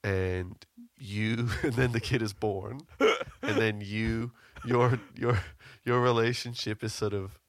[0.03, 0.65] and
[0.97, 2.81] you and then the kid is born
[3.41, 4.31] and then you
[4.65, 5.39] your your
[5.83, 7.39] your relationship is sort of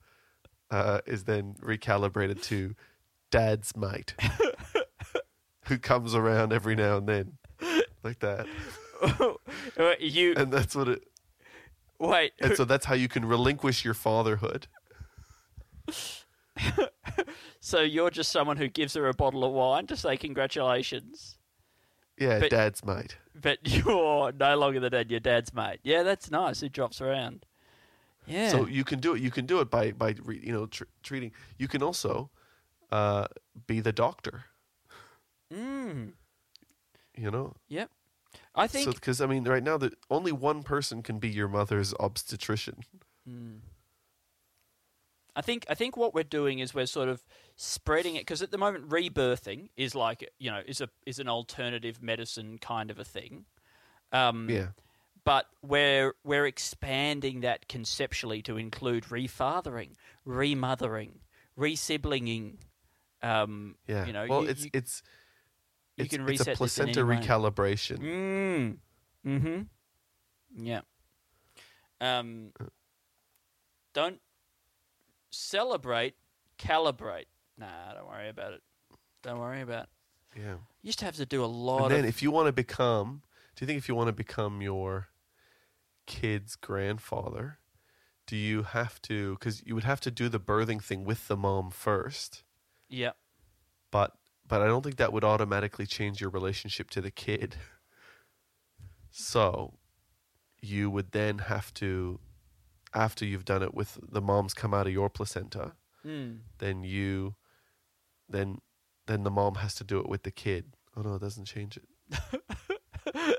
[0.70, 2.74] uh, is then recalibrated to
[3.32, 4.14] dad's mate
[5.66, 7.32] who comes around every now and then
[8.04, 8.46] like that
[9.98, 11.02] you and that's what it
[11.98, 14.68] wait and so that's how you can relinquish your fatherhood
[17.60, 21.38] so you're just someone who gives her a bottle of wine to say congratulations
[22.18, 25.80] yeah But- dad's mate but you're no longer the dad, your dad's mate.
[25.82, 26.60] Yeah, that's nice.
[26.60, 27.46] Who drops around?
[28.26, 28.50] Yeah.
[28.50, 29.22] So you can do it.
[29.22, 31.32] You can do it by by re, you know tr- treating.
[31.58, 32.30] You can also
[32.92, 33.26] uh,
[33.66, 34.44] be the doctor.
[35.52, 36.12] mm,
[37.16, 37.90] You know, yep.
[38.54, 38.94] I think.
[38.94, 42.82] because I mean, right now that only one person can be your mother's obstetrician.
[43.28, 43.60] Mm.
[45.34, 47.24] I think I think what we're doing is we're sort of
[47.56, 51.28] spreading it because at the moment rebirthing is like you know is a is an
[51.28, 53.46] alternative medicine kind of a thing.
[54.12, 54.68] Um, Yeah,
[55.24, 59.94] but we're we're expanding that conceptually to include refathering,
[60.26, 61.20] remothering,
[61.58, 62.56] resiblinging.
[63.22, 64.06] Um, yeah.
[64.06, 65.02] you know, well, you- it's you- it's
[65.96, 67.98] you it's, can it's a placenta recalibration.
[67.98, 68.76] Mm.
[69.26, 70.64] Mm-hmm.
[70.64, 70.80] Yeah.
[72.00, 72.52] Um.
[73.94, 74.20] Don't
[75.30, 76.14] celebrate,
[76.58, 77.26] calibrate.
[77.58, 78.62] Nah, don't worry about it.
[79.22, 79.84] Don't worry about.
[80.34, 80.40] It.
[80.40, 80.54] Yeah.
[80.82, 83.22] You just have to do a lot And then if you want to become,
[83.54, 85.08] do you think if you want to become your
[86.06, 87.58] kid's grandfather,
[88.26, 89.34] do you have to?
[89.34, 92.44] Because you would have to do the birthing thing with the mom first.
[92.92, 93.12] Yeah.
[93.90, 94.12] but
[94.46, 97.56] but I don't think that would automatically change your relationship to the kid.
[99.14, 99.74] So
[100.60, 102.18] you would then have to
[102.94, 105.72] after you've done it with the mom's come out of your placenta,
[106.04, 106.40] Mm.
[106.58, 107.34] then you
[108.28, 108.58] then
[109.06, 110.74] then the mom has to do it with the kid.
[110.96, 111.86] Oh no, it doesn't change it.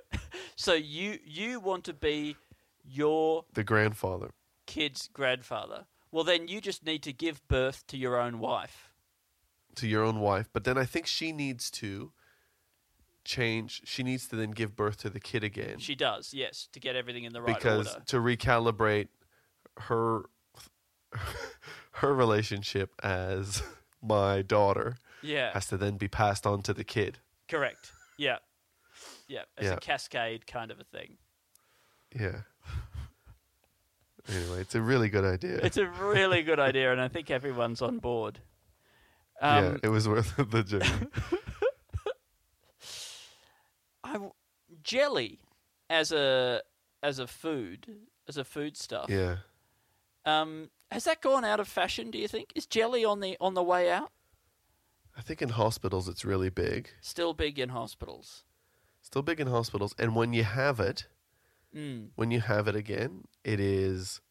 [0.56, 2.38] So you you want to be
[2.84, 4.30] your The grandfather.
[4.68, 5.88] kid's grandfather?
[6.12, 8.93] Well, then you just need to give birth to your own wife.
[9.76, 12.12] To your own wife, but then I think she needs to
[13.26, 13.82] change.
[13.86, 16.96] She needs to then give birth to the kid again She does, yes, to get
[16.96, 18.04] everything in the right because order.
[18.08, 19.08] to recalibrate
[19.78, 20.24] her
[21.94, 23.64] her relationship as
[24.02, 27.20] my daughter Yeah, has to then be passed on to the kid.
[27.48, 27.92] correct.
[28.18, 28.38] Yeah,
[29.28, 29.74] yeah, it's Yeah.
[29.74, 31.18] a cascade kind of a thing.
[32.16, 32.42] Yeah.
[34.30, 35.58] Anyway, it's a really good idea.
[35.58, 38.40] It's a really good idea, and I think everyone's on board.
[39.44, 40.86] Yeah, Um, it was worth the journey.
[44.04, 44.32] I w-
[44.84, 45.40] jelly
[45.90, 46.62] as a
[47.02, 47.88] as a food
[48.28, 49.08] as a food stuff.
[49.10, 49.38] yeah.
[50.26, 52.10] Um, has that gone out of fashion?
[52.12, 54.12] Do you think is jelly on the on the way out?
[55.18, 56.90] I think in hospitals it's really big.
[57.02, 58.44] Still big in hospitals.
[59.02, 59.94] Still big in hospitals.
[60.00, 61.08] And when you have it,
[61.76, 62.10] Mm.
[62.16, 64.22] when you have it again, it is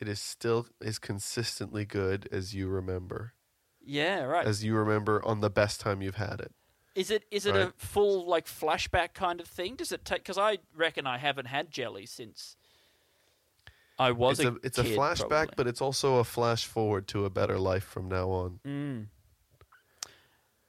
[0.00, 3.34] it is still as consistently good as you remember.
[3.88, 4.46] Yeah, right.
[4.46, 6.52] As you remember on the best time you've had it.
[6.94, 9.76] Is it is it a full like flashback kind of thing?
[9.76, 10.18] Does it take?
[10.18, 12.56] Because I reckon I haven't had jelly since
[13.98, 15.54] I was it's a a it's a flashback, probably.
[15.56, 18.60] but it's also a flash forward to a better life from now on.
[18.66, 19.06] Mm.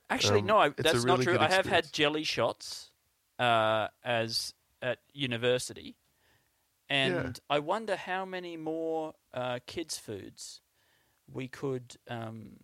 [0.10, 1.38] Actually, Um, no, I, that's not true.
[1.38, 2.92] I have had jelly shots
[3.38, 5.98] uh, as at university,
[6.90, 10.62] and I wonder how many more uh, kids' foods
[11.32, 12.58] we could um,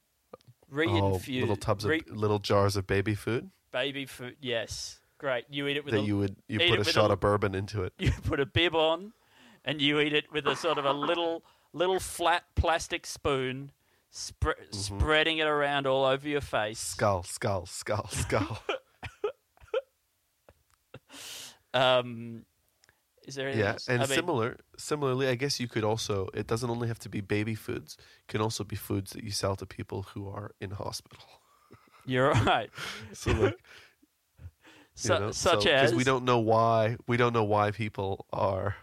[0.76, 4.36] Oh, little tubs re- of little jars of baby food baby food.
[4.42, 5.46] Yes, great.
[5.50, 7.56] You eat it with that a, you would you put a shot a- of bourbon
[7.56, 7.94] into it.
[8.00, 9.14] you put a bib on,
[9.64, 13.72] and you eat it with a sort of a little little flat plastic spoon,
[14.12, 14.72] spre- Mm-hmm.
[14.78, 16.80] spreading it around all over your face.
[16.80, 18.60] Skull, skull, skull, skull.
[21.74, 22.46] Um,
[23.26, 23.88] is there anything yeah, else?
[23.88, 27.10] and I mean, similar similarly, I guess you could also it doesn't only have to
[27.10, 27.98] be baby foods.
[28.00, 31.26] It can also be foods that you sell to people who are in hospital.
[32.06, 32.70] You're right.
[33.14, 33.58] So like
[34.98, 38.26] Su- you know, such so, as we don't know why we don't know why people
[38.32, 38.78] are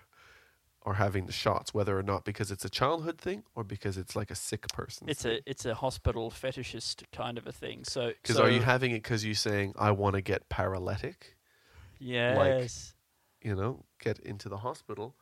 [0.84, 4.16] are having the shots, whether or not because it's a childhood thing or because it's
[4.16, 5.08] like a sick person.
[5.08, 7.84] it's a it's a hospital fetishist kind of a thing.
[7.84, 11.36] So because so, are you having it because you're saying I want to get paralytic,
[11.98, 12.94] yes.
[13.42, 15.16] You know, get into the hospital,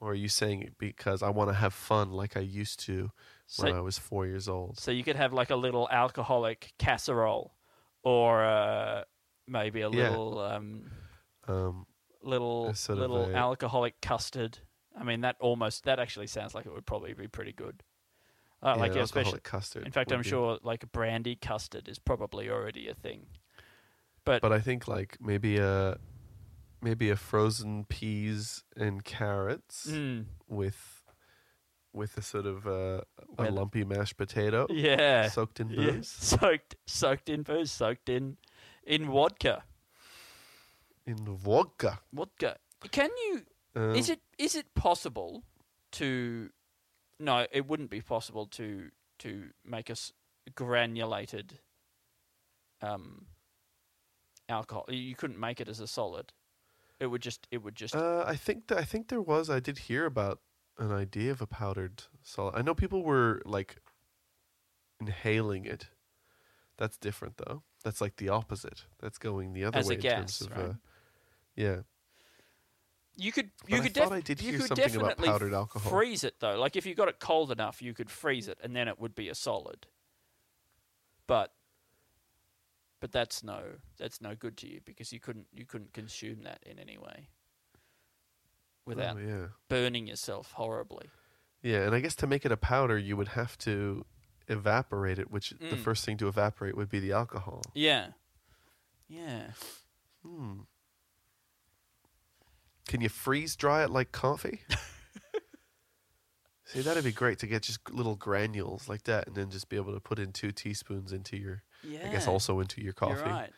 [0.00, 3.10] or are you saying it because I want to have fun like I used to
[3.58, 4.78] when I was four years old?
[4.78, 7.54] so you could have like a little alcoholic casserole,
[8.02, 9.04] or uh,
[9.46, 10.10] maybe a Yeah.
[10.10, 10.90] little um,
[11.48, 11.86] Um,
[12.22, 14.58] little sort little a- alcoholic custard.
[14.98, 17.82] I mean, that almost that actually sounds like it would probably be pretty good.
[18.62, 19.84] Uh, yeah, like especially, alcoholic custard.
[19.86, 23.26] in fact, I'm be- sure like a brandy custard is probably already a thing.
[24.24, 25.98] But, But I think like maybe a
[26.84, 31.02] maybe a frozen peas and carrots Mm, with
[31.92, 33.00] with a sort of uh,
[33.38, 38.08] a Well- lumpy mashed potato yeah, soaked in yeah, booze soaked soaked in booze, soaked
[38.08, 38.36] in
[38.86, 39.64] in vodka.
[41.06, 41.16] in
[41.46, 42.00] vodka.
[42.12, 42.56] Vodka.
[42.90, 43.42] Can you?
[43.76, 45.42] Um, is it is it possible
[45.92, 46.50] to?
[47.20, 50.12] No, it wouldn't be possible to to make us
[50.54, 51.60] granulated
[52.82, 53.26] um,
[54.48, 54.84] alcohol.
[54.88, 56.32] You couldn't make it as a solid.
[57.00, 57.46] It would just.
[57.50, 57.94] It would just.
[57.94, 59.50] Uh, I think that I think there was.
[59.50, 60.40] I did hear about
[60.78, 62.54] an idea of a powdered solid.
[62.56, 63.76] I know people were like
[65.00, 65.88] inhaling it.
[66.76, 67.62] That's different though.
[67.84, 68.84] That's like the opposite.
[69.00, 70.50] That's going the other As a way in gas, terms of.
[70.56, 70.66] right?
[70.70, 70.72] Uh,
[71.56, 71.76] yeah,
[73.16, 73.50] you could.
[73.62, 73.94] but You I could.
[73.94, 75.90] thought def- I did you hear could something about definitely powdered alcohol.
[75.92, 76.58] freeze it though.
[76.58, 79.14] Like if you got it cold enough, you could freeze it, and then it would
[79.14, 79.86] be a solid.
[81.26, 81.52] But.
[83.04, 83.60] But that's no.
[83.98, 85.46] That's no good to you because you couldn't.
[85.52, 87.28] You couldn't consume that in any way.
[88.86, 91.10] Without Oh, yeah, burning yourself horribly.
[91.60, 94.06] yeah, and I guess to make it a powder, you would have to
[94.48, 95.30] evaporate it.
[95.30, 95.84] Which the Mm.
[95.84, 97.60] first thing to evaporate would be the alcohol.
[97.74, 98.12] Yeah.
[99.06, 99.50] Yeah.
[100.22, 100.60] Hmm.
[102.88, 104.62] Can you freeze dry it like coffee?
[106.64, 109.76] See, that'd be great to get just little granules like that, and then just be
[109.76, 112.06] able to put in two teaspoons into your, Yeah.
[112.08, 113.12] I guess, also into your coffee.
[113.12, 113.52] You're right.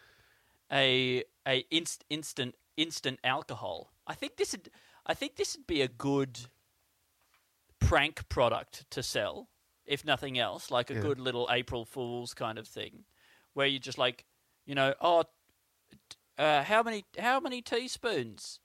[0.72, 3.92] A a inst, instant instant alcohol.
[4.06, 4.70] I think this would
[5.06, 6.40] I think this would be a good
[7.78, 9.48] prank product to sell,
[9.84, 11.00] if nothing else, like a Yeah.
[11.00, 13.04] good little April Fools kind of thing,
[13.54, 14.24] where you just like,
[14.64, 15.24] you know, oh,
[16.38, 18.60] uh, how many how many teaspoons?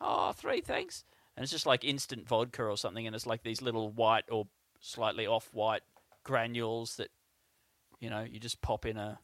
[0.00, 1.04] Oh, three, thanks.
[1.36, 4.46] And it's just like instant vodka or something, and it's like these little white or
[4.80, 5.82] slightly off-white
[6.22, 7.10] granules that,
[8.00, 9.18] you know, you just pop in a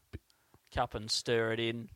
[0.75, 1.89] cup and stir it in,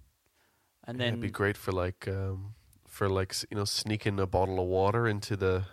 [0.87, 2.55] and then it'd be great for like, um,
[2.87, 5.65] for like you know, sneaking a bottle of water into the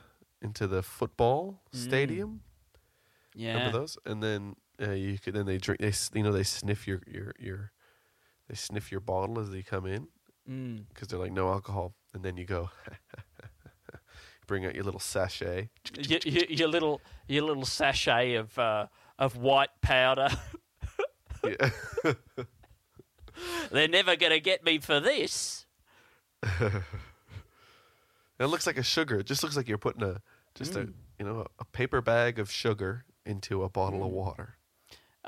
[0.41, 1.77] into the football Mm.
[1.83, 2.41] stadium.
[3.35, 3.97] yeah, Remember those?
[4.05, 5.79] And then uh, you could then they drink.
[5.81, 7.71] They you know they sniff your your your.
[8.49, 10.07] they sniff your bottle as they come in
[10.49, 10.85] Mm.
[10.89, 12.69] because they're like no alcohol, and then you go
[14.47, 15.69] bring out your little sachet.
[15.97, 18.87] your, your, your little your little sachet of uh,
[19.17, 20.29] of white powder.
[21.43, 22.13] Yeah.
[23.71, 25.65] They're never gonna get me for this.
[28.39, 29.19] It looks like a sugar.
[29.19, 30.21] It just looks like you're putting a
[30.55, 30.89] just a
[31.19, 34.57] you know a paper bag of sugar into a bottle of water.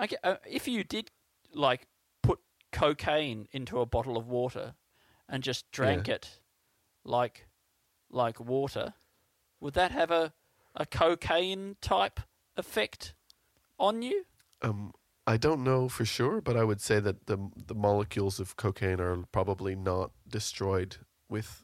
[0.01, 1.11] Okay, uh, if you did
[1.53, 1.87] like
[2.21, 2.39] put
[2.71, 4.75] cocaine into a bottle of water
[5.29, 6.39] and just drank it
[7.03, 7.47] like
[8.09, 8.95] like water,
[9.59, 10.33] would that have a
[10.75, 12.19] a cocaine type
[12.57, 13.13] effect
[13.79, 14.25] on you?
[14.61, 14.93] Um,
[15.27, 18.99] I don't know for sure, but I would say that the the molecules of cocaine
[18.99, 20.97] are probably not destroyed
[21.29, 21.63] with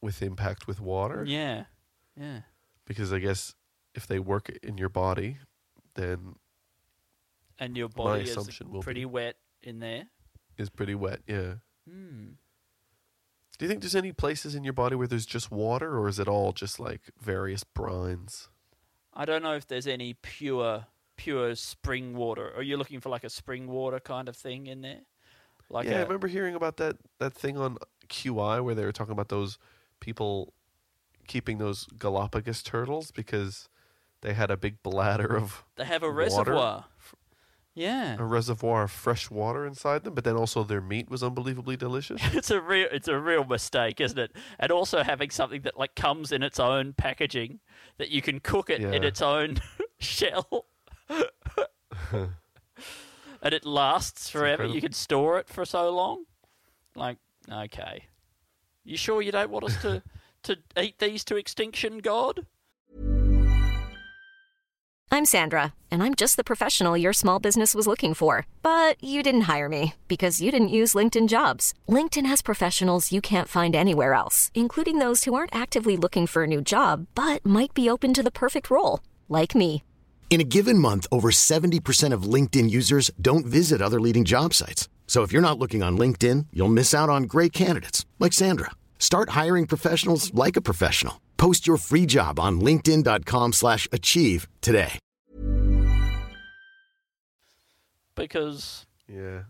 [0.00, 1.64] with impact with water Yeah,
[2.16, 2.42] yeah.
[2.86, 3.54] because I guess
[3.94, 5.38] if they work in your body,
[5.94, 6.36] then
[7.58, 10.04] And your My body is assumption will pretty wet in there.
[10.56, 11.20] is pretty wet.
[11.26, 11.54] Yeah.
[11.88, 12.34] Hmm.
[13.58, 16.20] Do you think there's any places in your body where there's just water, or is
[16.20, 18.46] it all just like various brines?
[19.12, 20.86] I don't know if there's any pure
[21.18, 22.50] pure spring water.
[22.56, 25.00] Are you looking for like a spring water kind of thing in there?
[25.68, 27.76] Like yeah, I a, remember hearing about that that thing on
[28.08, 29.58] QI where they were talking about those
[30.00, 30.54] people
[31.26, 33.68] keeping those Galapagos turtles because
[34.22, 36.16] they had a big bladder of they have a water?
[36.16, 36.84] reservoir.
[37.74, 38.16] Yeah.
[38.18, 42.20] a reservoir of fresh water inside them, but then also their meat was unbelievably delicious.
[42.32, 44.32] it's a real it's a real mistake, isn't it?
[44.58, 47.60] And also having something that like comes in its own packaging
[47.98, 49.58] that you can cook it in its own
[50.00, 50.66] shell.
[52.12, 54.62] and it lasts forever.
[54.62, 54.80] You incredible.
[54.80, 56.24] can store it for so long.
[56.94, 57.18] Like,
[57.50, 58.04] okay.
[58.84, 60.02] You sure you don't want us to
[60.44, 62.46] to eat these to extinction, God?
[65.10, 68.46] I'm Sandra, and I'm just the professional your small business was looking for.
[68.62, 71.72] But you didn't hire me because you didn't use LinkedIn jobs.
[71.88, 76.44] LinkedIn has professionals you can't find anywhere else, including those who aren't actively looking for
[76.44, 79.82] a new job but might be open to the perfect role, like me.
[80.30, 84.88] In a given month, over 70% of LinkedIn users don't visit other leading job sites.
[85.06, 88.70] So if you're not looking on LinkedIn, you'll miss out on great candidates like Sandra.
[88.98, 91.18] Start hiring professionals like a professional.
[91.38, 94.98] Post your free job on linkedin.com/achieve slash achieve today.
[98.14, 99.44] Because yeah.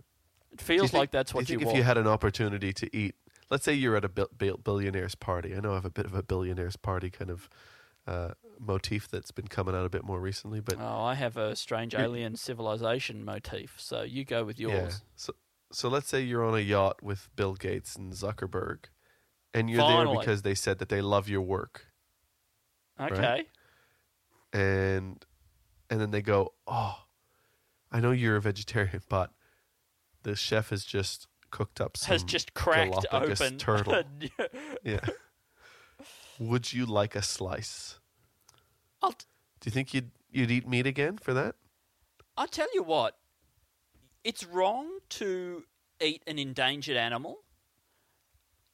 [0.52, 1.76] it feels think- like that's what you you, think if want.
[1.78, 3.14] you had an opportunity to eat,
[3.50, 5.56] let's say you're at a bil- bil- billionaire's party.
[5.56, 7.48] I know I have a bit of a billionaire's party kind of
[8.08, 11.54] uh, motif that's been coming out a bit more recently, but Oh, I have a
[11.54, 14.72] strange alien civilization motif, so you go with yours.
[14.74, 14.90] Yeah.
[15.16, 15.34] So,
[15.70, 18.86] so let's say you're on a yacht with Bill Gates and Zuckerberg,
[19.52, 20.16] and you're Finally.
[20.16, 21.86] there because they said that they love your work,
[22.98, 23.44] Okay.
[24.52, 25.24] and
[25.90, 27.04] and then they go, "Oh,
[27.92, 29.30] I know you're a vegetarian, but
[30.22, 33.58] the chef has just cooked up some Has just cracked Galapagos open.
[33.58, 34.02] turtle."
[34.82, 35.00] yeah.
[36.38, 37.97] Would you like a slice?
[39.02, 39.26] I'll, t-
[39.60, 41.54] Do you think you'd you'd eat meat again for that?
[42.36, 43.16] I'll tell you what.
[44.24, 45.64] It's wrong to
[46.00, 47.38] eat an endangered animal,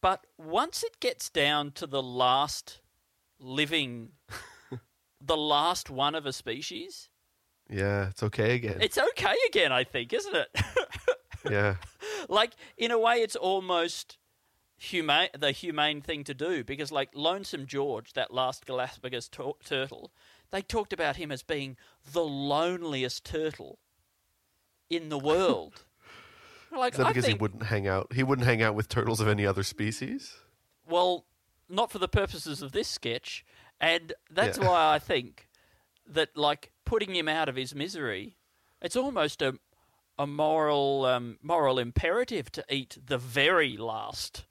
[0.01, 2.81] but once it gets down to the last
[3.39, 4.11] living,
[5.21, 7.09] the last one of a species,
[7.71, 8.79] Yeah, it's okay again.
[8.81, 10.49] it's okay again, I think, isn't it?
[11.51, 11.77] yeah.
[12.29, 14.19] like in a way it's almost
[14.77, 20.11] humane the humane thing to do because like lonesome george that last galapagos tur- turtle
[20.51, 21.77] they talked about him as being
[22.13, 23.79] the loneliest turtle
[24.91, 25.85] in the world
[26.77, 28.13] like Is that I because think, he wouldn't hang out?
[28.13, 30.35] He wouldn't hang out with turtles of any other species.
[30.89, 31.25] well
[31.69, 33.45] not for the purposes of this sketch
[33.81, 34.69] and that's Yeah.
[34.69, 35.49] why i think
[36.07, 38.37] that like putting him out of his misery
[38.83, 39.55] it's almost a
[40.19, 44.45] a moral um, moral imperative to eat the very last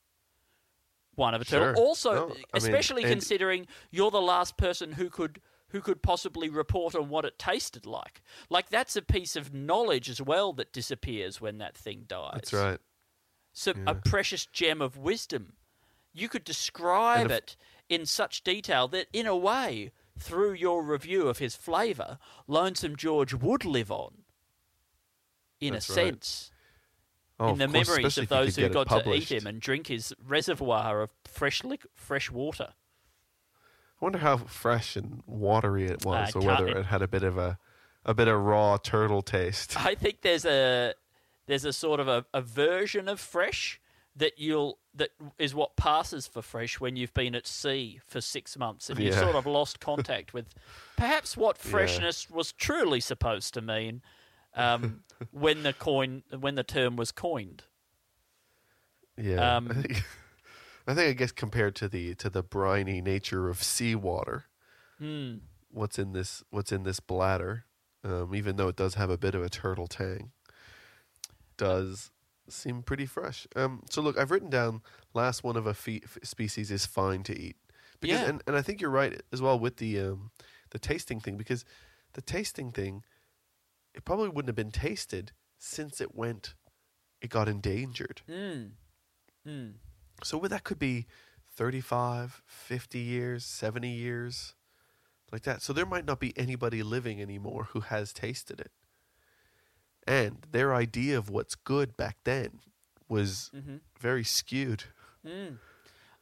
[1.16, 1.76] one of a turtle.
[1.76, 1.86] Sure.
[1.86, 6.50] Also, No, mean, especially and- considering you're the last person who could who could possibly
[6.50, 8.22] report on what it tasted like.
[8.48, 12.32] Like that's a piece of knowledge as well that disappears when that thing dies.
[12.36, 12.80] That's right.
[13.54, 13.84] So Yeah.
[13.88, 15.56] a precious gem of wisdom.
[16.12, 17.58] You could describe if- it
[17.90, 23.34] in such detail that, in a way, through your review of his flavour, Lonesome George
[23.34, 24.26] would live on.
[25.60, 26.52] In That's a sense,
[27.40, 30.14] Oh, in the course, memories of those who got to eat him and drink his
[30.26, 31.62] reservoir of fresh
[31.96, 32.70] fresh water.
[34.02, 37.24] I wonder how fresh and watery it was, I or whether it had a bit
[37.24, 37.58] of a
[38.06, 39.80] a bit of raw turtle taste.
[39.86, 40.94] I think there's a
[41.48, 43.80] there's a sort of a, a version of fresh
[44.16, 45.10] that you'll that
[45.40, 49.16] is what passes for fresh when you've been at sea for six months and you've
[49.16, 50.54] sort of lost contact with
[50.96, 54.04] perhaps what freshness was truly supposed to mean
[54.56, 57.64] um, when the coin when the term was coined.
[59.18, 59.56] Yeah.
[59.58, 60.04] Um, I think
[60.88, 64.46] I think I guess compared to the to the briny nature of seawater,
[64.98, 65.36] Hmm.
[65.70, 67.66] what's in this what's in this bladder,
[68.04, 70.32] um, even though it does have a bit of a turtle tang,
[71.58, 72.12] does
[72.50, 73.48] seem pretty fresh.
[73.56, 74.82] Um, so look, I've written down
[75.14, 77.56] last one of a fe- species is fine to eat
[78.02, 78.28] because Yeah.
[78.30, 80.32] and, and I think you're right as well with the um,
[80.72, 81.64] the tasting thing because
[82.14, 83.04] the tasting thing
[83.94, 86.56] it probably wouldn't have been tasted since it went
[87.22, 88.22] it got endangered.
[88.30, 88.72] Mm.
[89.48, 89.74] Mm.
[90.24, 91.06] So that could be
[91.56, 94.56] 35, 50 years, 70 years,
[95.32, 95.62] like that.
[95.62, 98.72] So there might not be anybody living anymore who has tasted it.
[100.06, 102.60] And their idea of what's good back then
[103.08, 103.78] was Mm-hmm.
[104.00, 104.84] very skewed.
[105.26, 105.60] Mm.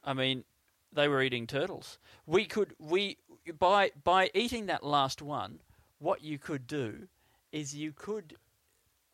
[0.04, 0.44] I mean,
[0.92, 1.98] they were eating turtles.
[2.26, 3.16] We could we
[3.58, 5.60] by by eating that last one,
[5.98, 7.08] what you could do
[7.52, 8.36] is you could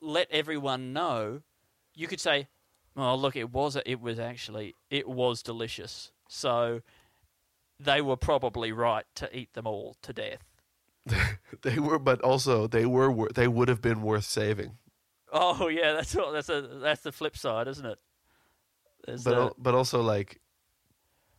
[0.00, 1.42] let everyone know.
[1.94, 2.48] You could say,
[2.96, 6.82] "Oh, look, it was it was actually it was delicious." So
[7.80, 10.44] they were probably right to eat them all to death.
[11.62, 14.78] They were, but also they were, they would have been worth saving.
[15.32, 17.98] Oh yeah, that's what that's a that's the flip side, isn't it?
[19.04, 20.40] There's But, al- but also like,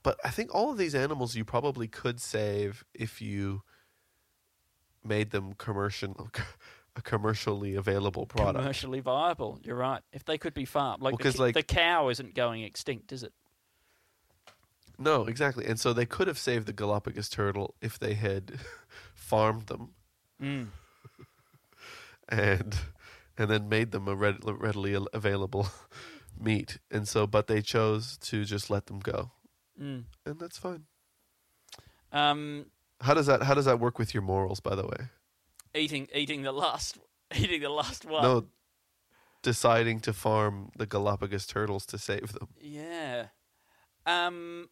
[0.04, 3.62] but I think all of these animals you probably could save if you
[5.04, 6.30] made them commercial,
[7.00, 8.60] a commercially available product.
[8.60, 9.60] commercially viable.
[9.64, 10.02] You're right.
[10.12, 13.24] If they could be farmed, like, Well, the, like- the cow isn't going extinct, is
[13.24, 13.34] it?
[14.98, 15.66] No, exactly.
[15.66, 18.60] And so they could have saved the Galapagos turtle if they had
[19.14, 19.94] farmed them
[20.42, 20.68] Mm.
[22.30, 22.78] and
[23.38, 25.68] and then made them a red, readily available
[26.40, 26.78] meat.
[26.92, 29.32] And so, but they chose to just let them go,
[29.82, 30.04] Mm.
[30.26, 30.84] and that's fine.
[32.12, 32.66] Um,
[33.02, 35.10] How does that How does that work with your morals, by the way?
[35.76, 36.98] Eating eating the last
[37.36, 38.24] eating the last one.
[38.24, 38.48] No,
[39.42, 42.50] deciding to farm the Galapagos turtles to save them.
[42.60, 43.28] Yeah.
[44.06, 44.70] Um.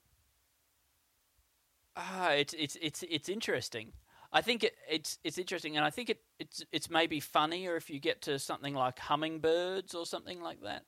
[1.95, 3.93] Ah, it's it's it's it's interesting.
[4.31, 7.89] I think it, it's it's interesting, and I think it it's it's maybe funnier if
[7.89, 10.83] you get to something like hummingbirds or something like that,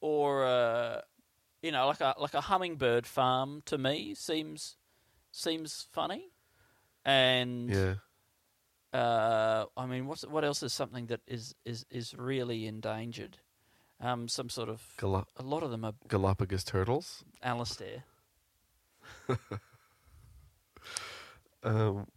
[0.00, 1.00] or uh,
[1.62, 4.76] you know, like a like a hummingbird farm to me seems
[5.32, 6.30] seems funny,
[7.04, 7.94] and Yeah.
[8.94, 13.38] Uh, I mean, what's what else is something that is is is really endangered?
[14.00, 17.24] Um, some sort of Gala- a lot of them are Galapagos turtles.
[17.42, 18.04] Alistair.
[21.64, 22.08] Um,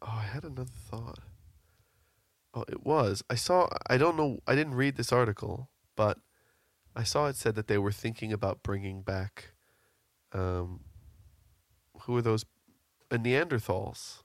[0.00, 1.18] oh, I had another thought.
[2.54, 3.22] Oh, it was.
[3.28, 3.68] I saw.
[3.88, 4.38] I don't know.
[4.46, 6.18] I didn't read this article, but
[6.94, 9.50] I saw it said that they were thinking about bringing back.
[10.32, 10.80] Um,
[12.02, 12.44] who are those?
[13.10, 14.22] Uh, Neanderthals.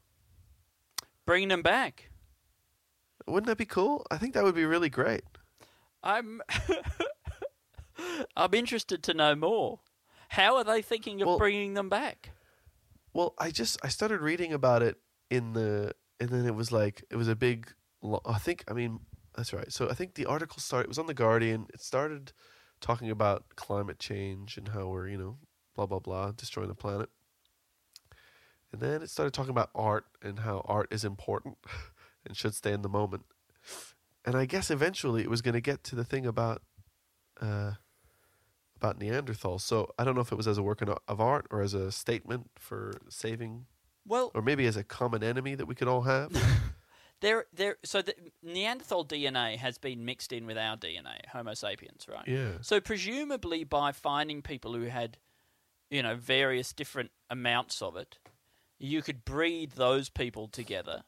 [1.25, 2.09] Bringing them back.
[3.27, 4.05] Wouldn't that be cool?
[4.09, 5.23] I think that would be really great.
[6.03, 6.41] I'm
[8.35, 9.79] I'm interested to know more.
[10.29, 12.31] How are they thinking of Well- bringing them back?
[13.13, 14.97] Well, I just I started reading about it
[15.29, 17.71] in the and then it was like it was a big
[18.25, 19.01] I think I mean
[19.35, 19.71] that's right.
[19.71, 21.67] So I think the article started it was on the Guardian.
[21.73, 22.31] It started
[22.79, 25.37] talking about climate change and how we're, you know,
[25.75, 27.09] blah blah blah, destroying the planet.
[28.71, 31.57] And then it started talking about art and how art is important
[32.25, 33.25] and should stay in the moment.
[34.23, 36.61] And I guess eventually it was going to get to the thing about
[37.41, 37.71] uh
[38.77, 39.61] about Neanderthals.
[39.61, 41.73] So I don't know if it was as a work of of art or as
[41.73, 43.65] a statement for saving,
[44.07, 46.31] Well, or maybe as a common enemy that we could all have.
[47.21, 52.07] there there so the Neanderthal DNA has been mixed in with our DNA, Homo sapiens,
[52.09, 52.27] right?
[52.27, 52.53] yeah.
[52.61, 55.17] So presumably by finding people who had
[55.89, 58.17] you know various different amounts of it,
[58.83, 61.03] you could breed those people together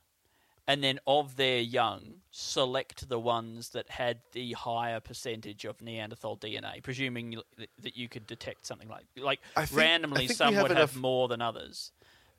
[0.68, 6.38] and then of their young select the ones that had the higher percentage of Neanderthal
[6.38, 7.42] DNA, presuming
[7.82, 11.28] that- you could detect something like like think- randomly some have would enough- have more
[11.28, 11.92] than others,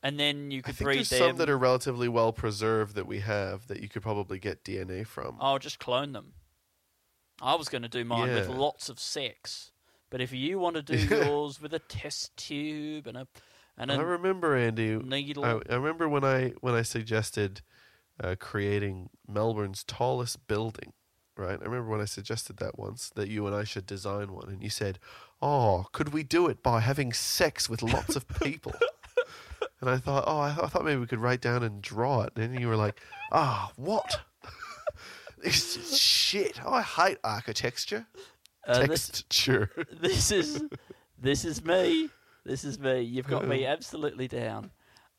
[0.02, 1.18] and then you I could think breed there's them.
[1.30, 5.04] some that are relatively well preserved that we have that you could probably get DNA
[5.04, 5.36] from.
[5.40, 6.34] I'll just clone them.
[7.42, 9.72] I was going to do mine with lots of sex,
[10.08, 10.96] but if you want to do
[11.36, 13.26] yours with a test tube and a
[13.76, 14.96] and I remember Andy.
[14.96, 17.62] needle, I, I remember when I when I suggested
[18.22, 20.92] uh, creating Melbourne's tallest building.
[21.36, 24.48] Right, I remember when I suggested that once that you and I should design one,
[24.48, 25.00] and you said,
[25.42, 28.72] "Oh, could we do it by having sex with lots of people?"
[29.80, 32.22] and I thought, "Oh, I, th- I thought maybe we could write down and draw
[32.22, 33.00] it." And then you were like,
[33.32, 34.20] "Ah, what?
[35.42, 36.60] this is shit!
[36.64, 38.06] Oh, I hate architecture,
[38.68, 39.70] uh, this, texture."
[40.00, 40.62] this is
[41.18, 42.10] this is me.
[42.44, 43.00] This is me.
[43.02, 44.70] You've got me absolutely down.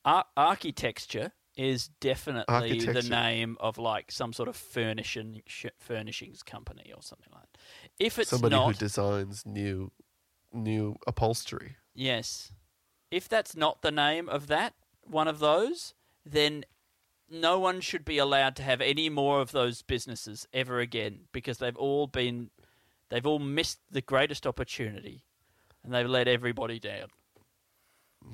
[0.03, 6.91] Ar- architecture is definitely the name of like some sort of furnishing sh- furnishings company
[6.93, 7.59] or something like that.
[7.99, 9.91] If it's Somebody not, who designs new
[10.53, 11.77] new upholstery.
[11.93, 12.51] Yes.
[13.09, 14.73] If that's not the name of that,
[15.03, 15.93] one of those,
[16.25, 16.65] then
[17.29, 21.57] no one should be allowed to have any more of those businesses ever again because
[21.57, 22.49] they've all been
[23.09, 25.23] they've all missed the greatest opportunity
[25.85, 27.07] and they've let everybody down.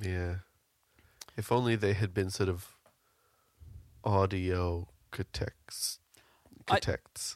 [0.01, 0.35] Yeah.
[1.37, 2.77] If only they had been sort of
[4.03, 5.99] audio architects.
[6.67, 6.79] I-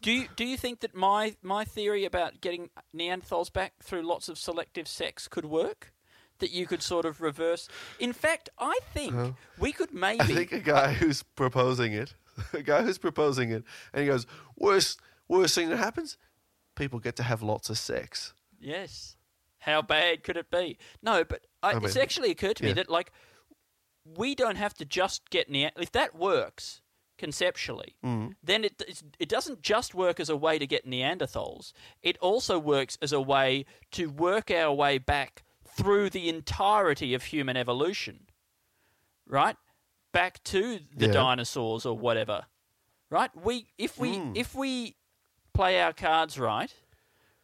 [0.01, 4.29] Do you do you think that my my theory about getting Neanderthals back through lots
[4.29, 5.91] of selective sex could work?
[6.39, 7.69] That you could sort of reverse.
[7.97, 10.19] In fact, I think we could maybe.
[10.21, 12.13] I think a guy who's proposing it,
[12.53, 13.63] a guy who's proposing it,
[13.93, 14.99] and he goes, worst,
[15.29, 16.17] worst thing that happens,
[16.75, 18.33] people get to have lots of sex.
[18.59, 19.15] Yes.
[19.65, 20.77] How bad could it be?
[21.01, 23.11] No, but I, I it's actually occurred to me that like
[24.05, 25.71] we don't have to just get near.
[25.77, 26.81] If that works
[27.17, 28.35] conceptually, Mm.
[28.43, 28.81] then it
[29.19, 31.73] it doesn't just work as a way to get Neanderthals.
[32.03, 37.23] It also works as a way to work our way back through the entirety of
[37.23, 38.27] human evolution.
[39.27, 39.57] Right?
[40.11, 41.13] Back to the Yeah.
[41.13, 42.45] dinosaurs or whatever.
[43.09, 43.31] Right?
[43.35, 44.37] We if we Mm.
[44.37, 44.95] if we
[45.53, 46.71] play our cards right,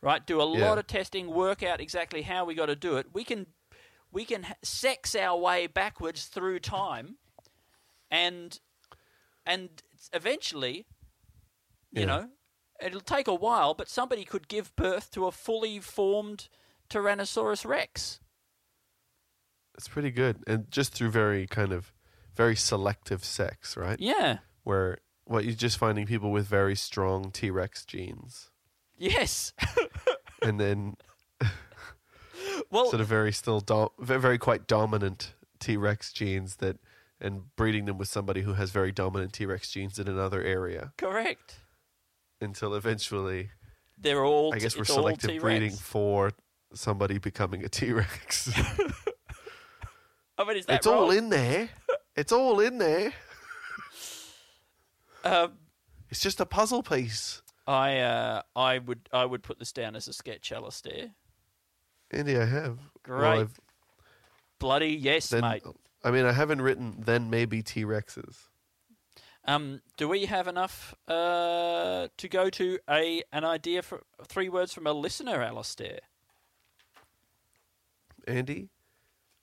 [0.02, 0.26] right?
[0.26, 0.68] Do a Yeah.
[0.70, 3.14] lot of testing, work out exactly how we got to do it.
[3.14, 3.48] We can
[4.14, 7.18] we can sex our way backwards through time,
[8.10, 8.60] and
[9.46, 9.82] and
[10.14, 10.86] eventually,
[11.92, 12.06] you Yeah.
[12.06, 12.32] know,
[12.82, 16.50] it'll take a while, but somebody could give birth to a fully formed
[16.90, 18.20] Tyrannosaurus Rex.
[19.76, 20.44] It's pretty good.
[20.46, 21.94] And just through very kind of,
[22.36, 24.00] very selective sex, right?
[24.00, 24.40] Yeah.
[24.64, 28.51] Where, what you're just finding people with very strong T Rex genes.
[29.02, 29.54] Yes.
[30.44, 30.96] And then
[32.72, 36.78] well, sort of very still, dom- very, quite dominant T Rex genes that,
[37.20, 40.94] and breeding them with somebody who has very dominant T Rex genes in another area
[40.98, 41.60] correct.
[42.40, 43.52] until eventually
[44.00, 44.52] They're all.
[44.52, 45.44] I guess we're selective T-Rex.
[45.44, 46.32] breeding for
[46.74, 48.52] somebody becoming a T Rex.
[50.40, 51.70] I mean, is that it's all in there.
[52.16, 53.14] It's all in there.
[55.24, 55.52] Um,
[56.10, 57.44] It's just a puzzle piece.
[57.68, 61.12] I uh, I would I would put this down as a sketch, Alistair.
[62.12, 62.80] Andy, I have.
[63.04, 63.22] Great.
[63.22, 63.48] Well,
[64.60, 65.64] Bloody yes, then, mate.
[66.04, 68.48] I mean, I haven't written then maybe T Rexes.
[69.46, 74.74] Um, do we have enough uh, to go to a an idea for three words
[74.74, 76.00] from a listener, Alistair?
[78.28, 78.70] Andy,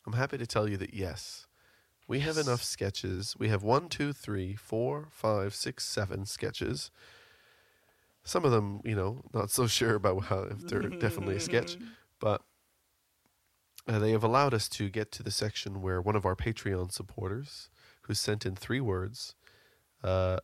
[0.06, 1.46] I'm happy to tell you that yes,
[2.06, 3.34] we have enough sketches.
[3.38, 6.90] We have one, two, three, four, five, six, seven sketches.
[8.28, 11.78] Some of them, you know, not so sure about how if they're definitely a sketch,
[12.20, 12.42] but
[13.88, 16.92] uh, they have allowed us to get to the section where one of our Patreon
[16.92, 17.70] supporters,
[18.02, 19.34] who sent in three words,
[20.04, 20.40] uh,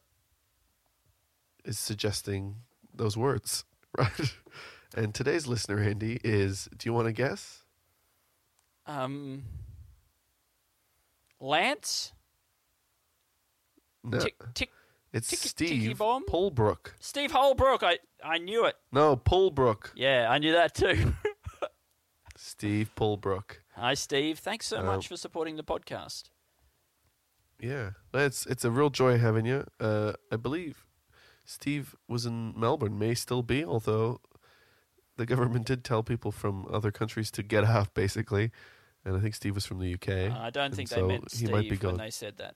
[1.66, 2.56] is suggesting
[2.94, 3.66] those words,
[3.98, 4.34] right?
[4.96, 6.70] And today's listener, Andy, is.
[6.74, 7.64] Do you want to guess?
[8.86, 9.42] Um,
[11.38, 12.12] Lance,
[14.02, 14.70] No, tick, tick,
[15.14, 16.24] it's ticky- Steve bomb?
[16.26, 16.92] Pullbrook.
[17.00, 17.82] Steve Holbrook.
[17.82, 18.74] I I knew it.
[18.92, 19.90] No, Pullbrook.
[19.94, 21.14] Yeah, I knew that too.
[22.36, 23.58] Steve Pullbrook.
[23.76, 24.38] Hi, Steve.
[24.38, 26.24] Thanks so Um, much for supporting the podcast.
[27.60, 29.64] Yeah, it's it's a real joy having you.
[29.80, 30.84] Uh, I believe
[31.44, 34.20] Steve was in Melbourne, may still be, although
[35.16, 38.50] the government did tell people from other countries to get out, basically.
[39.04, 40.08] And I think Steve was from the UK.
[40.36, 41.96] I don't think so they meant he Steve might be when gone.
[41.98, 42.54] they said that.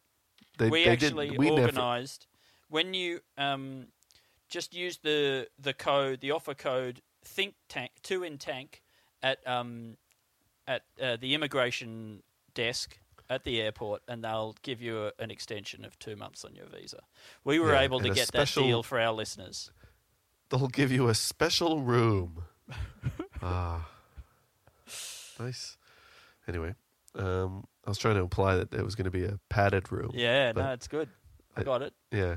[0.59, 2.27] They, we they actually organised
[2.69, 3.89] when you um,
[4.49, 8.83] just use the the code, the offer code think tank two in tank
[9.23, 9.97] at um,
[10.67, 12.23] at uh, the immigration
[12.55, 12.99] desk
[13.31, 16.67] at the airport, and they'll give you a, an extension of two months on your
[16.67, 17.01] visa.
[17.45, 19.71] We were Yeah, able to get special- that deal for our listeners.
[20.51, 22.45] They'll give you a special room.
[23.43, 23.87] ah,
[25.39, 25.77] nice.
[26.47, 26.75] Anyway,
[27.17, 30.13] um, I was trying to imply that there was going to be a padded room.
[30.15, 31.11] Yeah, no, it's good.
[31.55, 31.93] I I- got it.
[32.11, 32.37] Yeah.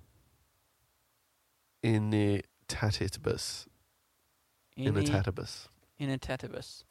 [1.83, 2.43] honorific abilitude inatibus.
[2.67, 3.67] Initatibus.
[4.77, 5.67] In Initatibus.
[5.99, 6.83] Initativus.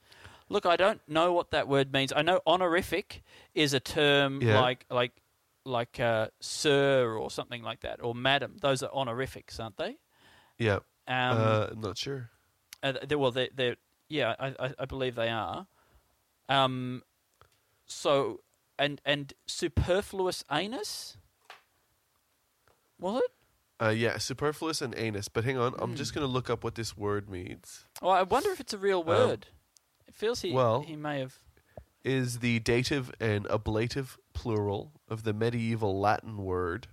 [0.48, 2.12] Look, I don't know what that word means.
[2.14, 3.22] I know honorific
[3.54, 4.60] is a term Yeah.
[4.60, 5.12] like like
[5.64, 8.56] like uh, sir or something like that, or madam.
[8.60, 9.96] Those are honorifics, aren't they?
[10.58, 10.80] Yeah.
[11.06, 12.30] Um, uh, I'm not sure.
[12.82, 13.76] uh, they, well, they, they're
[14.08, 15.66] yeah, I, I, I believe they are.
[16.48, 17.02] Um,
[17.86, 18.40] so
[18.78, 21.16] and and superfluous anus.
[22.98, 23.30] Was it?
[23.80, 25.28] Uh, yeah, superfluous and anus.
[25.28, 25.96] But hang on, I'm Hmm.
[25.96, 27.86] just going to look up what this word means.
[28.02, 29.46] Oh, I wonder if it's a real word.
[30.06, 31.38] it feels he well- he may have.
[32.02, 36.88] Is the dative and ablative plural of the medieval Latin word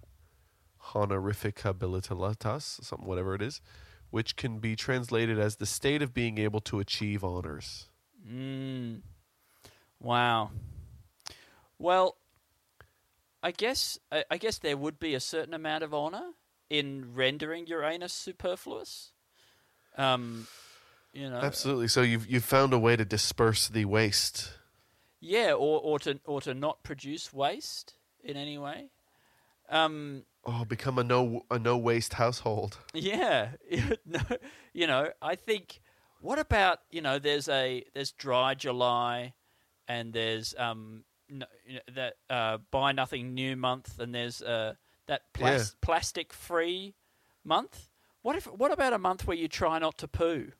[0.94, 3.62] honorificabilitas, something whatever it is,
[4.10, 7.88] which can be translated as the state of being able to achieve honors.
[8.28, 9.02] Mm.
[10.02, 10.52] Wow.
[11.80, 12.18] Well,
[13.42, 16.32] I guess I, I guess there would be a certain amount of honor
[16.70, 19.12] in rendering your anus superfluous.
[19.98, 20.48] Um,
[21.14, 21.88] you know, Absolutely.
[21.88, 24.52] So you've you've found a way to disperse the waste.
[25.20, 28.90] yeah, or or to or to not produce waste in any way.
[29.70, 32.78] Um, Oh, become a no a no waste household.
[32.94, 33.50] Yeah,
[34.06, 34.20] no,
[34.74, 35.82] you know, I think.
[36.22, 37.20] What about you know?
[37.20, 39.34] There's a there's dry July,
[39.88, 44.74] and there's um no, you know, that uh, buy nothing new month, and there's uh
[45.08, 46.96] that plas- plastic free
[47.44, 47.90] month.
[48.22, 50.52] What if what about a month where you try not to poo?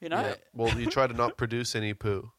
[0.00, 0.34] You know, Yeah.
[0.52, 2.30] Well, you try to not produce any poo.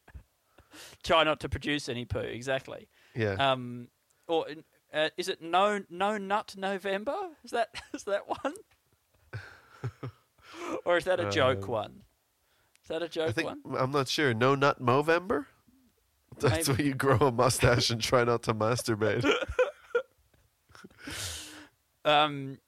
[1.03, 2.19] try not to produce any poo.
[2.19, 2.87] Exactly.
[3.15, 3.33] Yeah.
[3.33, 3.87] Um,
[4.27, 4.45] or
[4.93, 7.15] uh, is it no no nut November?
[7.43, 8.53] Is that is that one?
[10.85, 12.01] or is that a joke Um, one?
[12.83, 13.77] Is that a joke I think one?
[13.77, 14.33] I'm not sure.
[14.33, 15.45] No nut Movember.
[16.39, 16.77] That's Maybe.
[16.77, 19.23] where you grow a mustache and try not to masturbate.
[22.05, 22.59] Um,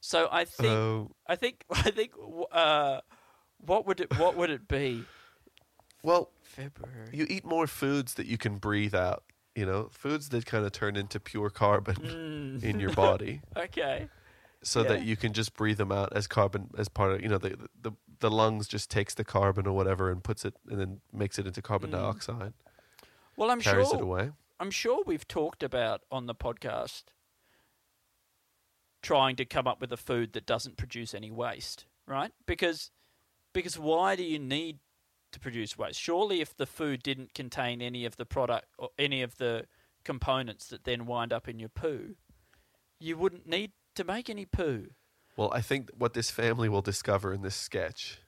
[0.00, 1.10] so I think Oh.
[1.26, 2.12] I think I think
[2.52, 3.00] uh,
[3.58, 5.02] what would it what would it be?
[6.04, 7.08] well, February.
[7.12, 9.24] you eat more foods that you can breathe out.
[9.56, 14.08] You know, foods that kind of turn into pure carbon in your body, Okay.
[14.62, 15.06] so that Mm.
[15.06, 17.92] You can just breathe them out as carbon as part of you know the the
[18.20, 21.46] the lungs just takes the carbon or whatever and puts it and then makes it
[21.48, 21.94] into carbon Mm.
[21.94, 22.52] dioxide,
[23.36, 24.30] Well, I'm carries sure it away.
[24.60, 27.04] I'm sure we've talked about on the podcast
[29.02, 32.32] trying to come up with a food that doesn't produce any waste, right?
[32.46, 32.90] Because
[33.52, 34.78] because why do you need
[35.32, 36.00] to produce waste?
[36.00, 39.66] Surely if the food didn't contain any of the product or any of the
[40.04, 42.16] components that then wind up in your poo,
[42.98, 44.88] you wouldn't need to make any poo.
[45.36, 48.20] Well, I think what this family will discover in this sketch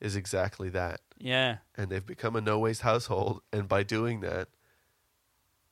[0.00, 1.00] is exactly that.
[1.18, 1.58] Yeah.
[1.76, 4.48] and they've become a no waste household and by doing that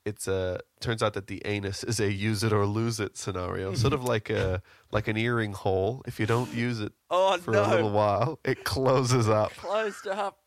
[0.09, 3.75] it's a turns out that the anus is a use it or lose it scenario
[3.85, 7.53] sort of like a like an earring hole if you don't use it Oh for
[7.53, 7.65] no.
[7.65, 10.39] a little while it closes up Closed up.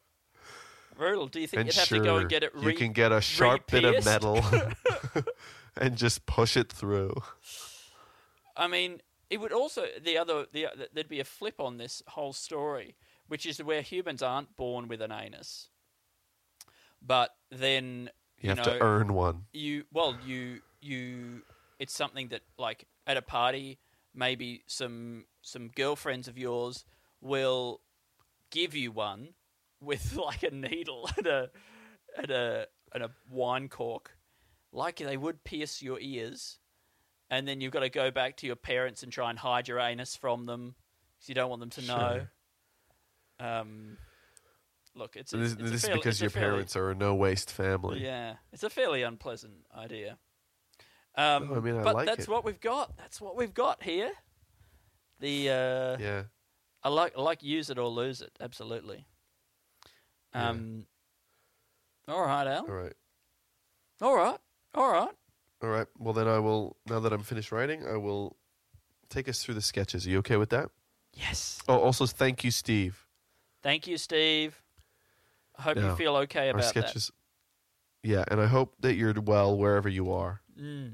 [0.96, 1.28] Brutal.
[1.28, 2.92] Do you think and you'd have sure to go and get it re- you can
[2.92, 4.06] get a sharp bit of re-pierced?
[4.06, 4.44] metal
[5.78, 7.14] and just push it through
[8.58, 12.34] I mean, it would also the other the there'd be a flip on this whole
[12.34, 12.96] story,
[13.28, 15.70] which is where humans aren't born with an anus,
[17.02, 18.10] but then
[18.42, 19.46] you, have know, to earn one.
[19.54, 21.42] you well you you
[21.80, 23.80] it's something that like at a party
[24.14, 26.86] maybe some some girlfriends of yours
[27.22, 27.82] will
[28.50, 29.30] give you one
[29.80, 31.50] with like a needle and a
[32.18, 34.18] and a and a wine cork.
[34.74, 36.60] Like they would pierce your ears
[37.30, 39.80] and then you've got to go back to your parents and try and hide your
[39.80, 40.76] anus from them
[41.18, 42.28] because you don't want them to know.
[43.40, 43.98] Um
[44.96, 46.96] look it's, And this, it's a this is because it's your fairly- parents are a
[46.96, 50.18] no waste family yeah, it's a fairly unpleasant idea.
[51.16, 52.30] Um, No, I mean, I but like that's it.
[52.30, 52.96] what we've got.
[52.98, 54.12] That's what we've got here.
[55.20, 56.24] The uh, yeah
[56.84, 58.32] I like I like use it or lose it.
[58.40, 59.06] Absolutely.
[60.34, 60.50] Yeah.
[60.50, 60.86] Um.
[62.08, 62.66] All right, Al.
[62.66, 62.94] all right
[64.02, 64.38] All right.
[64.74, 65.10] All right.
[65.62, 68.36] all right well then i will now that i'm finished writing i will
[69.10, 70.70] take us through the sketches are you okay with that
[71.14, 71.60] Yes.
[71.68, 73.06] Oh, also thank you, Steve.
[73.62, 74.61] Thank you, Steve.
[75.58, 77.12] I hope you feel okay about Our sketches.
[78.04, 80.42] Yeah, and I hope that you're well wherever you are.
[80.60, 80.94] Mm.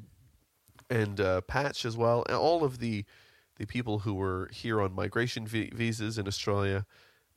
[0.89, 3.05] and uh, Patch as well, and all of the
[3.57, 6.85] the people who were here on migration vi- visas in Australia,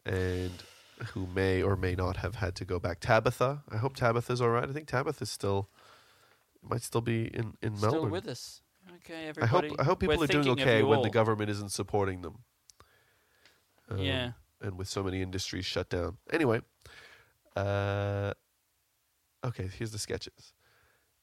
[0.05, 0.53] and
[1.15, 3.01] who may or may not have had to go back.
[3.01, 4.69] Tabitha, I hope Tabitha's all right.
[4.69, 5.69] I think Tabitha's still
[6.63, 8.11] might still be in in Still Melbourne.
[8.11, 8.63] with us.
[8.97, 9.69] Okay, everybody.
[9.69, 9.81] I hope.
[9.81, 11.05] I hope people we're are doing okay when all.
[11.05, 12.39] the government isn't supporting them.
[13.89, 14.33] Um, Yeah.
[14.61, 16.19] and with so many industries shut down.
[16.31, 16.61] Anyway,
[17.61, 18.33] uh,
[19.45, 20.53] okay, here's the sketches.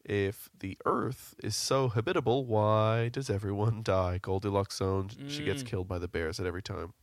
[0.06, 4.20] If the Earth is so habitable, why does everyone die?
[4.22, 5.10] Goldilocks zone.
[5.28, 5.68] She gets Mm.
[5.68, 6.94] killed by the bears at every time.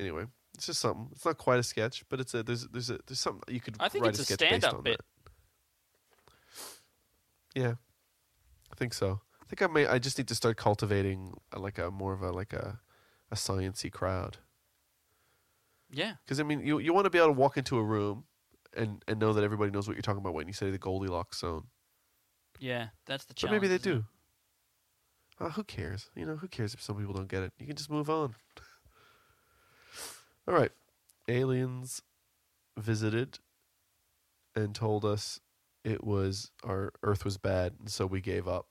[0.00, 0.24] Anyway,
[0.54, 1.08] it's just something.
[1.12, 3.76] It's not quite a sketch, but it's a there's there's a there's something you could
[3.80, 4.98] I think write it's a a sketch based stand-up on bit.
[4.98, 5.04] that.
[7.54, 7.74] Yeah,
[8.72, 9.20] I think so.
[9.42, 9.86] I think I may.
[9.86, 12.80] I just need to start cultivating uh, like a more of a like a
[13.30, 14.38] a sciency crowd.
[15.92, 16.14] Yeah.
[16.24, 18.24] Because I mean, you you want to be able to walk into a room
[18.76, 21.38] and and know that everybody knows what you're talking about when you say the Goldilocks
[21.40, 21.64] zone.
[22.60, 23.62] Yeah, that's the But challenge.
[23.62, 23.94] maybe they isn't it?
[23.96, 24.04] do.
[25.40, 26.10] Uh, who cares?
[26.14, 27.52] You know, who cares if some people don't get it?
[27.58, 28.34] You can just move on.
[30.48, 30.70] All right.
[31.28, 32.02] Aliens
[32.78, 33.38] visited
[34.54, 35.40] and told us
[35.84, 38.66] it was our Earth was bad, and so we gave up.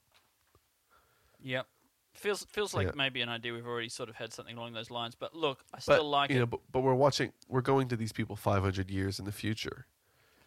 [1.42, 1.68] Yep.
[2.14, 2.94] Feels feels like Yeah.
[2.96, 5.16] maybe an idea we've already sort of had something along those lines.
[5.16, 6.40] But look, I But still like you it.
[6.40, 7.34] know, but, but we're watching.
[7.48, 9.88] We're going to these people 500 years in the future,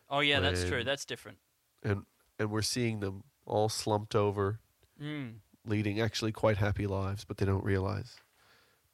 [0.08, 0.84] oh yeah, that's true.
[0.84, 1.38] That's different.
[1.82, 2.06] and
[2.38, 4.60] and we're seeing them all slumped over,
[5.00, 5.40] Mm.
[5.64, 8.16] leading actually quite happy lives, but they don't realize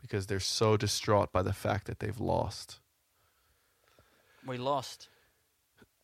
[0.00, 2.80] because they're so distraught by the fact that they've lost.
[4.44, 5.08] We lost.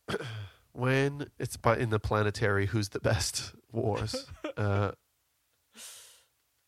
[0.72, 4.92] when it's by in the planetary who's the best wars uh,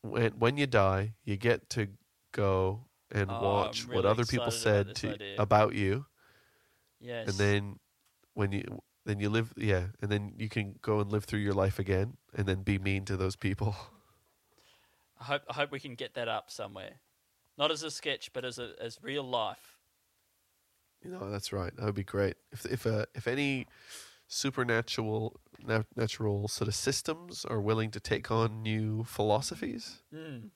[0.03, 1.89] when when you die you get to
[2.33, 5.35] go and Oh, I'm watch what really other people excited said about to idea.
[5.43, 6.07] about you
[7.01, 7.29] Yes.
[7.29, 7.79] and then
[8.35, 11.55] when you then you live yeah and then you can go and live through your
[11.55, 13.75] life again and then be mean to those people
[15.21, 17.01] I hope I hope we can get that up somewhere.
[17.59, 19.77] Not as a sketch, but as a as real life.
[21.05, 23.67] you know that's right that would be great if if uh, if any
[24.29, 25.50] supernatural nat-
[25.97, 30.51] natural sort of systems are willing to take on new philosophies Mm.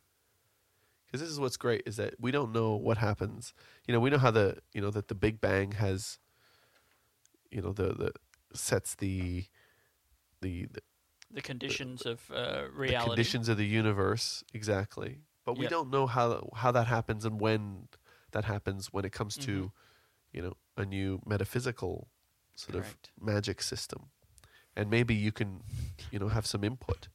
[1.07, 3.55] because this is what's great is that we don't know what happens.
[3.86, 6.18] You know, we know how the you know that the Big Bang has,
[7.50, 8.12] you know, the the
[8.55, 9.44] sets the
[10.40, 10.80] the the,
[11.30, 13.09] The conditions of uh, the reality.
[13.11, 15.70] conditions of the universe exactly, but we Yep.
[15.70, 17.88] don't know how how that happens and when
[18.32, 19.44] that happens when it comes Mhm.
[19.44, 19.72] to,
[20.32, 22.09] you know, a new metaphysical
[22.57, 23.11] sort Correct.
[23.18, 24.11] of magic system,
[24.77, 25.61] and maybe you can,
[26.11, 27.09] you know, have some input.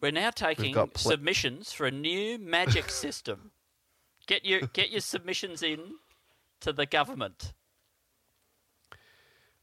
[0.00, 3.50] We're now taking pl- submissions for a new magic system.
[4.26, 5.94] Get your get your submissions in
[6.60, 7.54] to the government.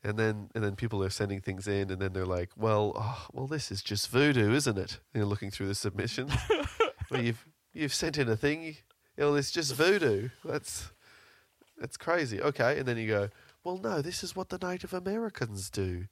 [0.03, 3.28] And then and then people are sending things in, and then they're like, "Well, oh,
[3.32, 6.34] well, this is just voodoo, isn't it?" And you're looking through the submissions.
[7.11, 8.64] well, you've you've sent in a thing.
[8.66, 8.76] You
[9.18, 10.30] know, it's just voodoo.
[10.43, 10.91] That's
[11.78, 12.41] that's crazy.
[12.41, 13.30] Okay, and then you go,
[13.64, 16.07] "Well, no, this is what the Native Americans do."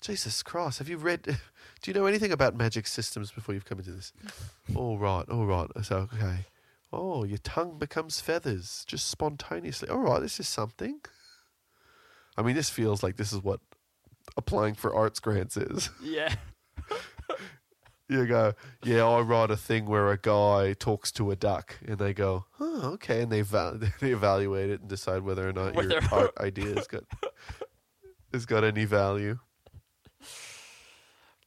[0.00, 1.22] Jesus Christ, have you read?
[1.82, 4.12] Do you know anything about magic systems before you've come into this?
[4.74, 5.68] all right, all right.
[5.82, 6.46] So okay.
[6.92, 9.88] Oh, your tongue becomes feathers just spontaneously.
[9.88, 11.00] All right, this is something.
[12.36, 13.60] I mean, this feels like this is what
[14.36, 15.90] applying for arts grants is.
[16.02, 16.34] Yeah.
[18.10, 21.96] You go, yeah, I write a thing where a guy talks to a duck, and
[21.96, 25.74] they go, oh, okay, and they val- they evaluate it and decide whether or not
[25.76, 27.04] Whether- your art idea has got
[28.32, 29.38] has got any value.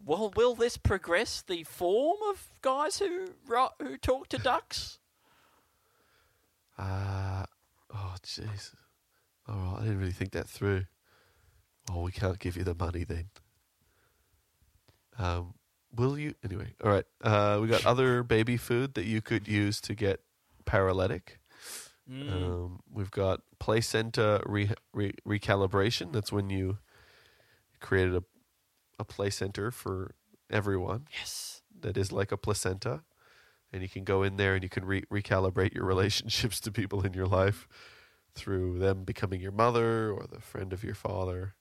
[0.05, 3.27] Well, will this progress the form of guys who
[3.81, 4.99] who talk to ducks?
[6.77, 7.45] Ah,
[7.93, 8.73] oh, jeez.
[9.49, 10.85] All right, I didn't really think that through.
[11.91, 13.25] Oh, we can't give you the money then.
[15.19, 15.53] Um,
[15.95, 16.35] will you?
[16.43, 17.05] Anyway, all right.
[17.21, 20.21] Uh, we got other baby food that you could use to get
[20.65, 21.39] paralytic.
[22.09, 22.31] Mm.
[22.31, 26.11] Um, we've got placenta re- re- recalibration.
[26.11, 26.79] That's when you
[27.79, 28.23] created a
[28.99, 30.15] a placenta for
[30.49, 31.61] everyone yes.
[31.81, 33.03] that is like a placenta,
[33.71, 37.05] and you can go in there and you can re- recalibrate your relationships to people
[37.05, 37.67] in your life
[38.35, 41.55] through them becoming your mother or the friend of your father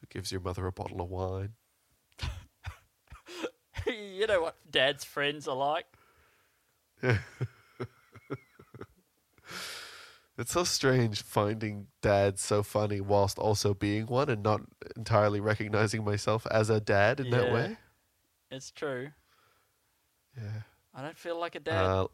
[0.00, 1.54] who gives your mother a bottle of wine.
[4.14, 5.86] You know what dad's friends are like?
[7.02, 7.18] Yeah.
[10.36, 14.62] It's so strange finding dad so funny whilst also being one and not
[14.96, 17.76] entirely recognizing myself as a dad in that way.
[18.50, 19.10] It's true.
[20.36, 20.62] Yeah.
[20.92, 21.84] I don't feel like a dad.
[21.84, 22.06] Uh,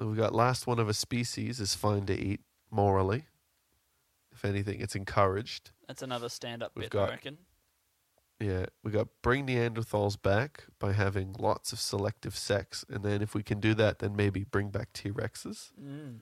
[0.00, 3.24] we got last one of a species is fine to eat morally.
[4.32, 5.70] If anything, it's encouraged.
[5.88, 7.38] That's another stand-up bit, got- I reckon.
[8.40, 13.34] Yeah, we got bring Neanderthals back by having lots of selective sex, and then if
[13.34, 16.20] we can do that, then maybe bring back T Rexes, Mm.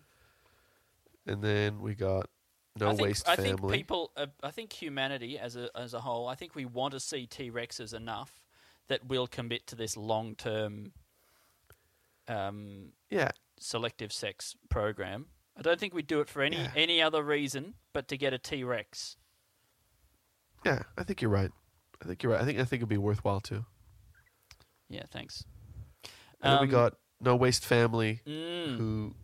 [1.26, 2.28] and then we got
[2.74, 3.52] no I think, waste I family.
[3.52, 6.92] think people, uh, I think humanity as a as a whole, I think we want
[6.92, 8.42] to see T Rexes enough
[8.88, 10.92] that we'll commit to this long term
[12.26, 15.26] um, yeah, selective sex program.
[15.56, 16.72] I don't think we'd do it for any Yeah.
[16.74, 19.16] any other reason but to get a T Rex.
[20.64, 21.52] yeah, I think you're right.
[22.02, 22.40] I think you're right.
[22.40, 23.64] I think I think it'd be worthwhile too.
[24.88, 25.44] Yeah, thanks.
[26.40, 29.14] And then we Um, got no waste family Mm, who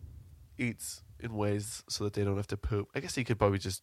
[0.57, 2.89] eats in ways so that they don't have to poop.
[2.93, 3.81] I guess you could probably just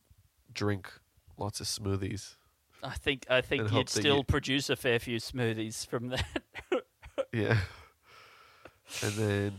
[0.53, 0.93] drink
[1.38, 2.36] lots of smoothies.
[2.82, 6.26] I think I think you'd still you- produce a fair few smoothies from that.
[7.32, 7.59] Yeah.
[9.03, 9.53] and then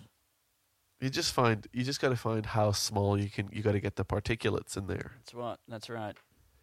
[1.01, 3.49] You just find you just got to find how small you can.
[3.51, 5.13] You got to get the particulates in there.
[5.17, 5.57] That's right.
[5.67, 6.15] That's right.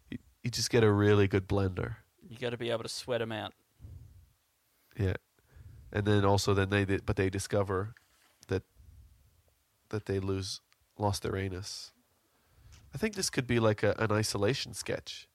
[0.09, 1.97] You, you just get a really good blender.
[2.31, 3.53] You got to be able to sweat them out.
[4.97, 5.15] Yeah,
[5.91, 7.93] and then also then they but they discover
[8.47, 8.63] that
[9.89, 10.61] that they lose
[10.97, 11.91] lost their anus.
[12.95, 15.27] I think this could be like a, an isolation sketch.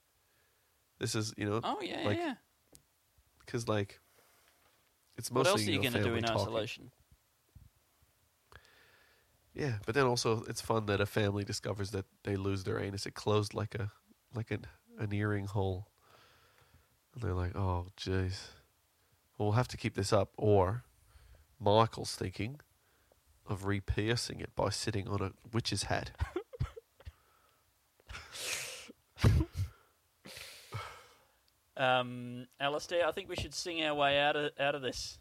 [0.99, 2.35] This is you know Oh yeah, like yeah.
[3.45, 4.01] because like
[5.19, 5.51] it's mostly.
[5.51, 6.41] What else are you know, going to do in talking.
[6.41, 6.91] isolation?
[9.53, 13.05] Yeah, but then also it's fun that a family discovers that they lose their anus.
[13.05, 13.91] It closed like a
[14.35, 14.67] like an
[14.99, 15.89] an earring hole,
[17.17, 18.49] they're like, "Oh, jeez,
[19.37, 20.85] well, we'll have to keep this up." Or
[21.59, 22.61] Michael's thinking
[23.47, 26.11] of re-piercing it by sitting on a witch's hat.
[31.77, 35.19] Um, Alistair, I think we should sing our way out of out of this.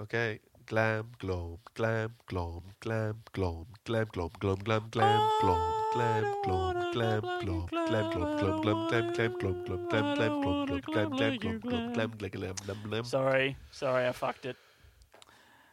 [0.00, 6.74] Okay, glam, glom, glam, glom, glam, glom, glam, glom, glom, glam, glam, glom, glam, glom,
[6.92, 11.10] glam, glom, glam, glom, glom, glom, glam, glam, glom, glom, glam, glam, glom, glom, glam,
[11.10, 13.04] glam, glom, glom, glam, glam, glam, glam, glam.
[13.04, 14.56] Sorry, sorry, I fucked it.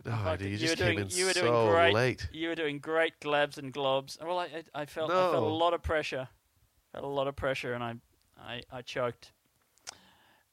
[0.06, 0.52] Oh, dude, it.
[0.54, 1.94] you just were doing, in you were doing so great.
[1.94, 2.28] late.
[2.32, 4.22] You were doing great glabs and globs.
[4.24, 5.48] Well, I, I I felt I felt a No.
[5.48, 6.30] lot of pressure.
[6.94, 7.96] Felt a lot of pressure, and I
[8.38, 9.34] I, I choked.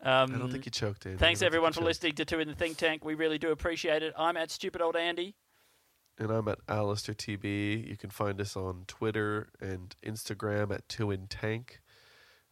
[0.03, 1.18] Um, I don't think you choked, Andy.
[1.18, 3.05] Thanks I don't think everyone for listening to Two in the Think Tank.
[3.05, 4.12] We really do appreciate it.
[4.16, 5.34] I'm at Stupid Old Andy.
[6.18, 7.88] And I'm at Alistair TB.
[7.88, 11.80] You can find us on Twitter and Instagram at Two in Tank.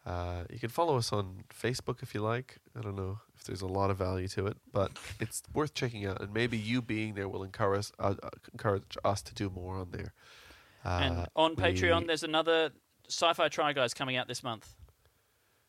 [0.05, 2.59] Uh, you can follow us on Facebook if you like.
[2.77, 6.05] I don't know if there's a lot of value to it, but it's worth checking
[6.07, 6.21] out.
[6.21, 9.91] And maybe you being there will encourage uh, uh, encourage us to do more on
[9.93, 10.13] there.
[10.85, 12.71] Uh, and on Patreon, we- there's another
[13.09, 14.75] Sci-Fi Try Guys coming out this month.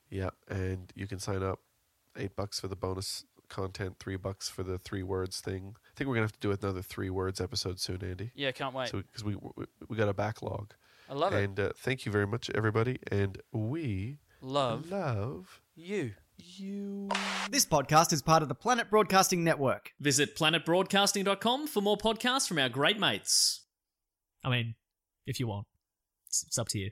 [0.10, 1.60] yeah, and you can sign up.
[2.18, 5.76] Eight bucks for the bonus content, three bucks for the three words thing.
[5.78, 8.32] I think we're gonna have to do another three words episode soon, Andy.
[8.36, 8.90] Yeah, can't wait.
[8.90, 10.74] So because we, we we got a backlog.
[11.10, 11.44] I love it.
[11.44, 12.98] and uh, thank you very much, everybody.
[13.12, 16.14] And we Love love you.
[16.38, 17.10] you.
[17.52, 19.92] This podcast is part of the Planet Broadcasting Network.
[20.00, 23.62] Visit planetbroadcasting.com for more podcasts from our great mates.
[24.44, 24.76] I mean,
[25.28, 25.68] if you want,
[26.28, 26.92] it's, it's up to you.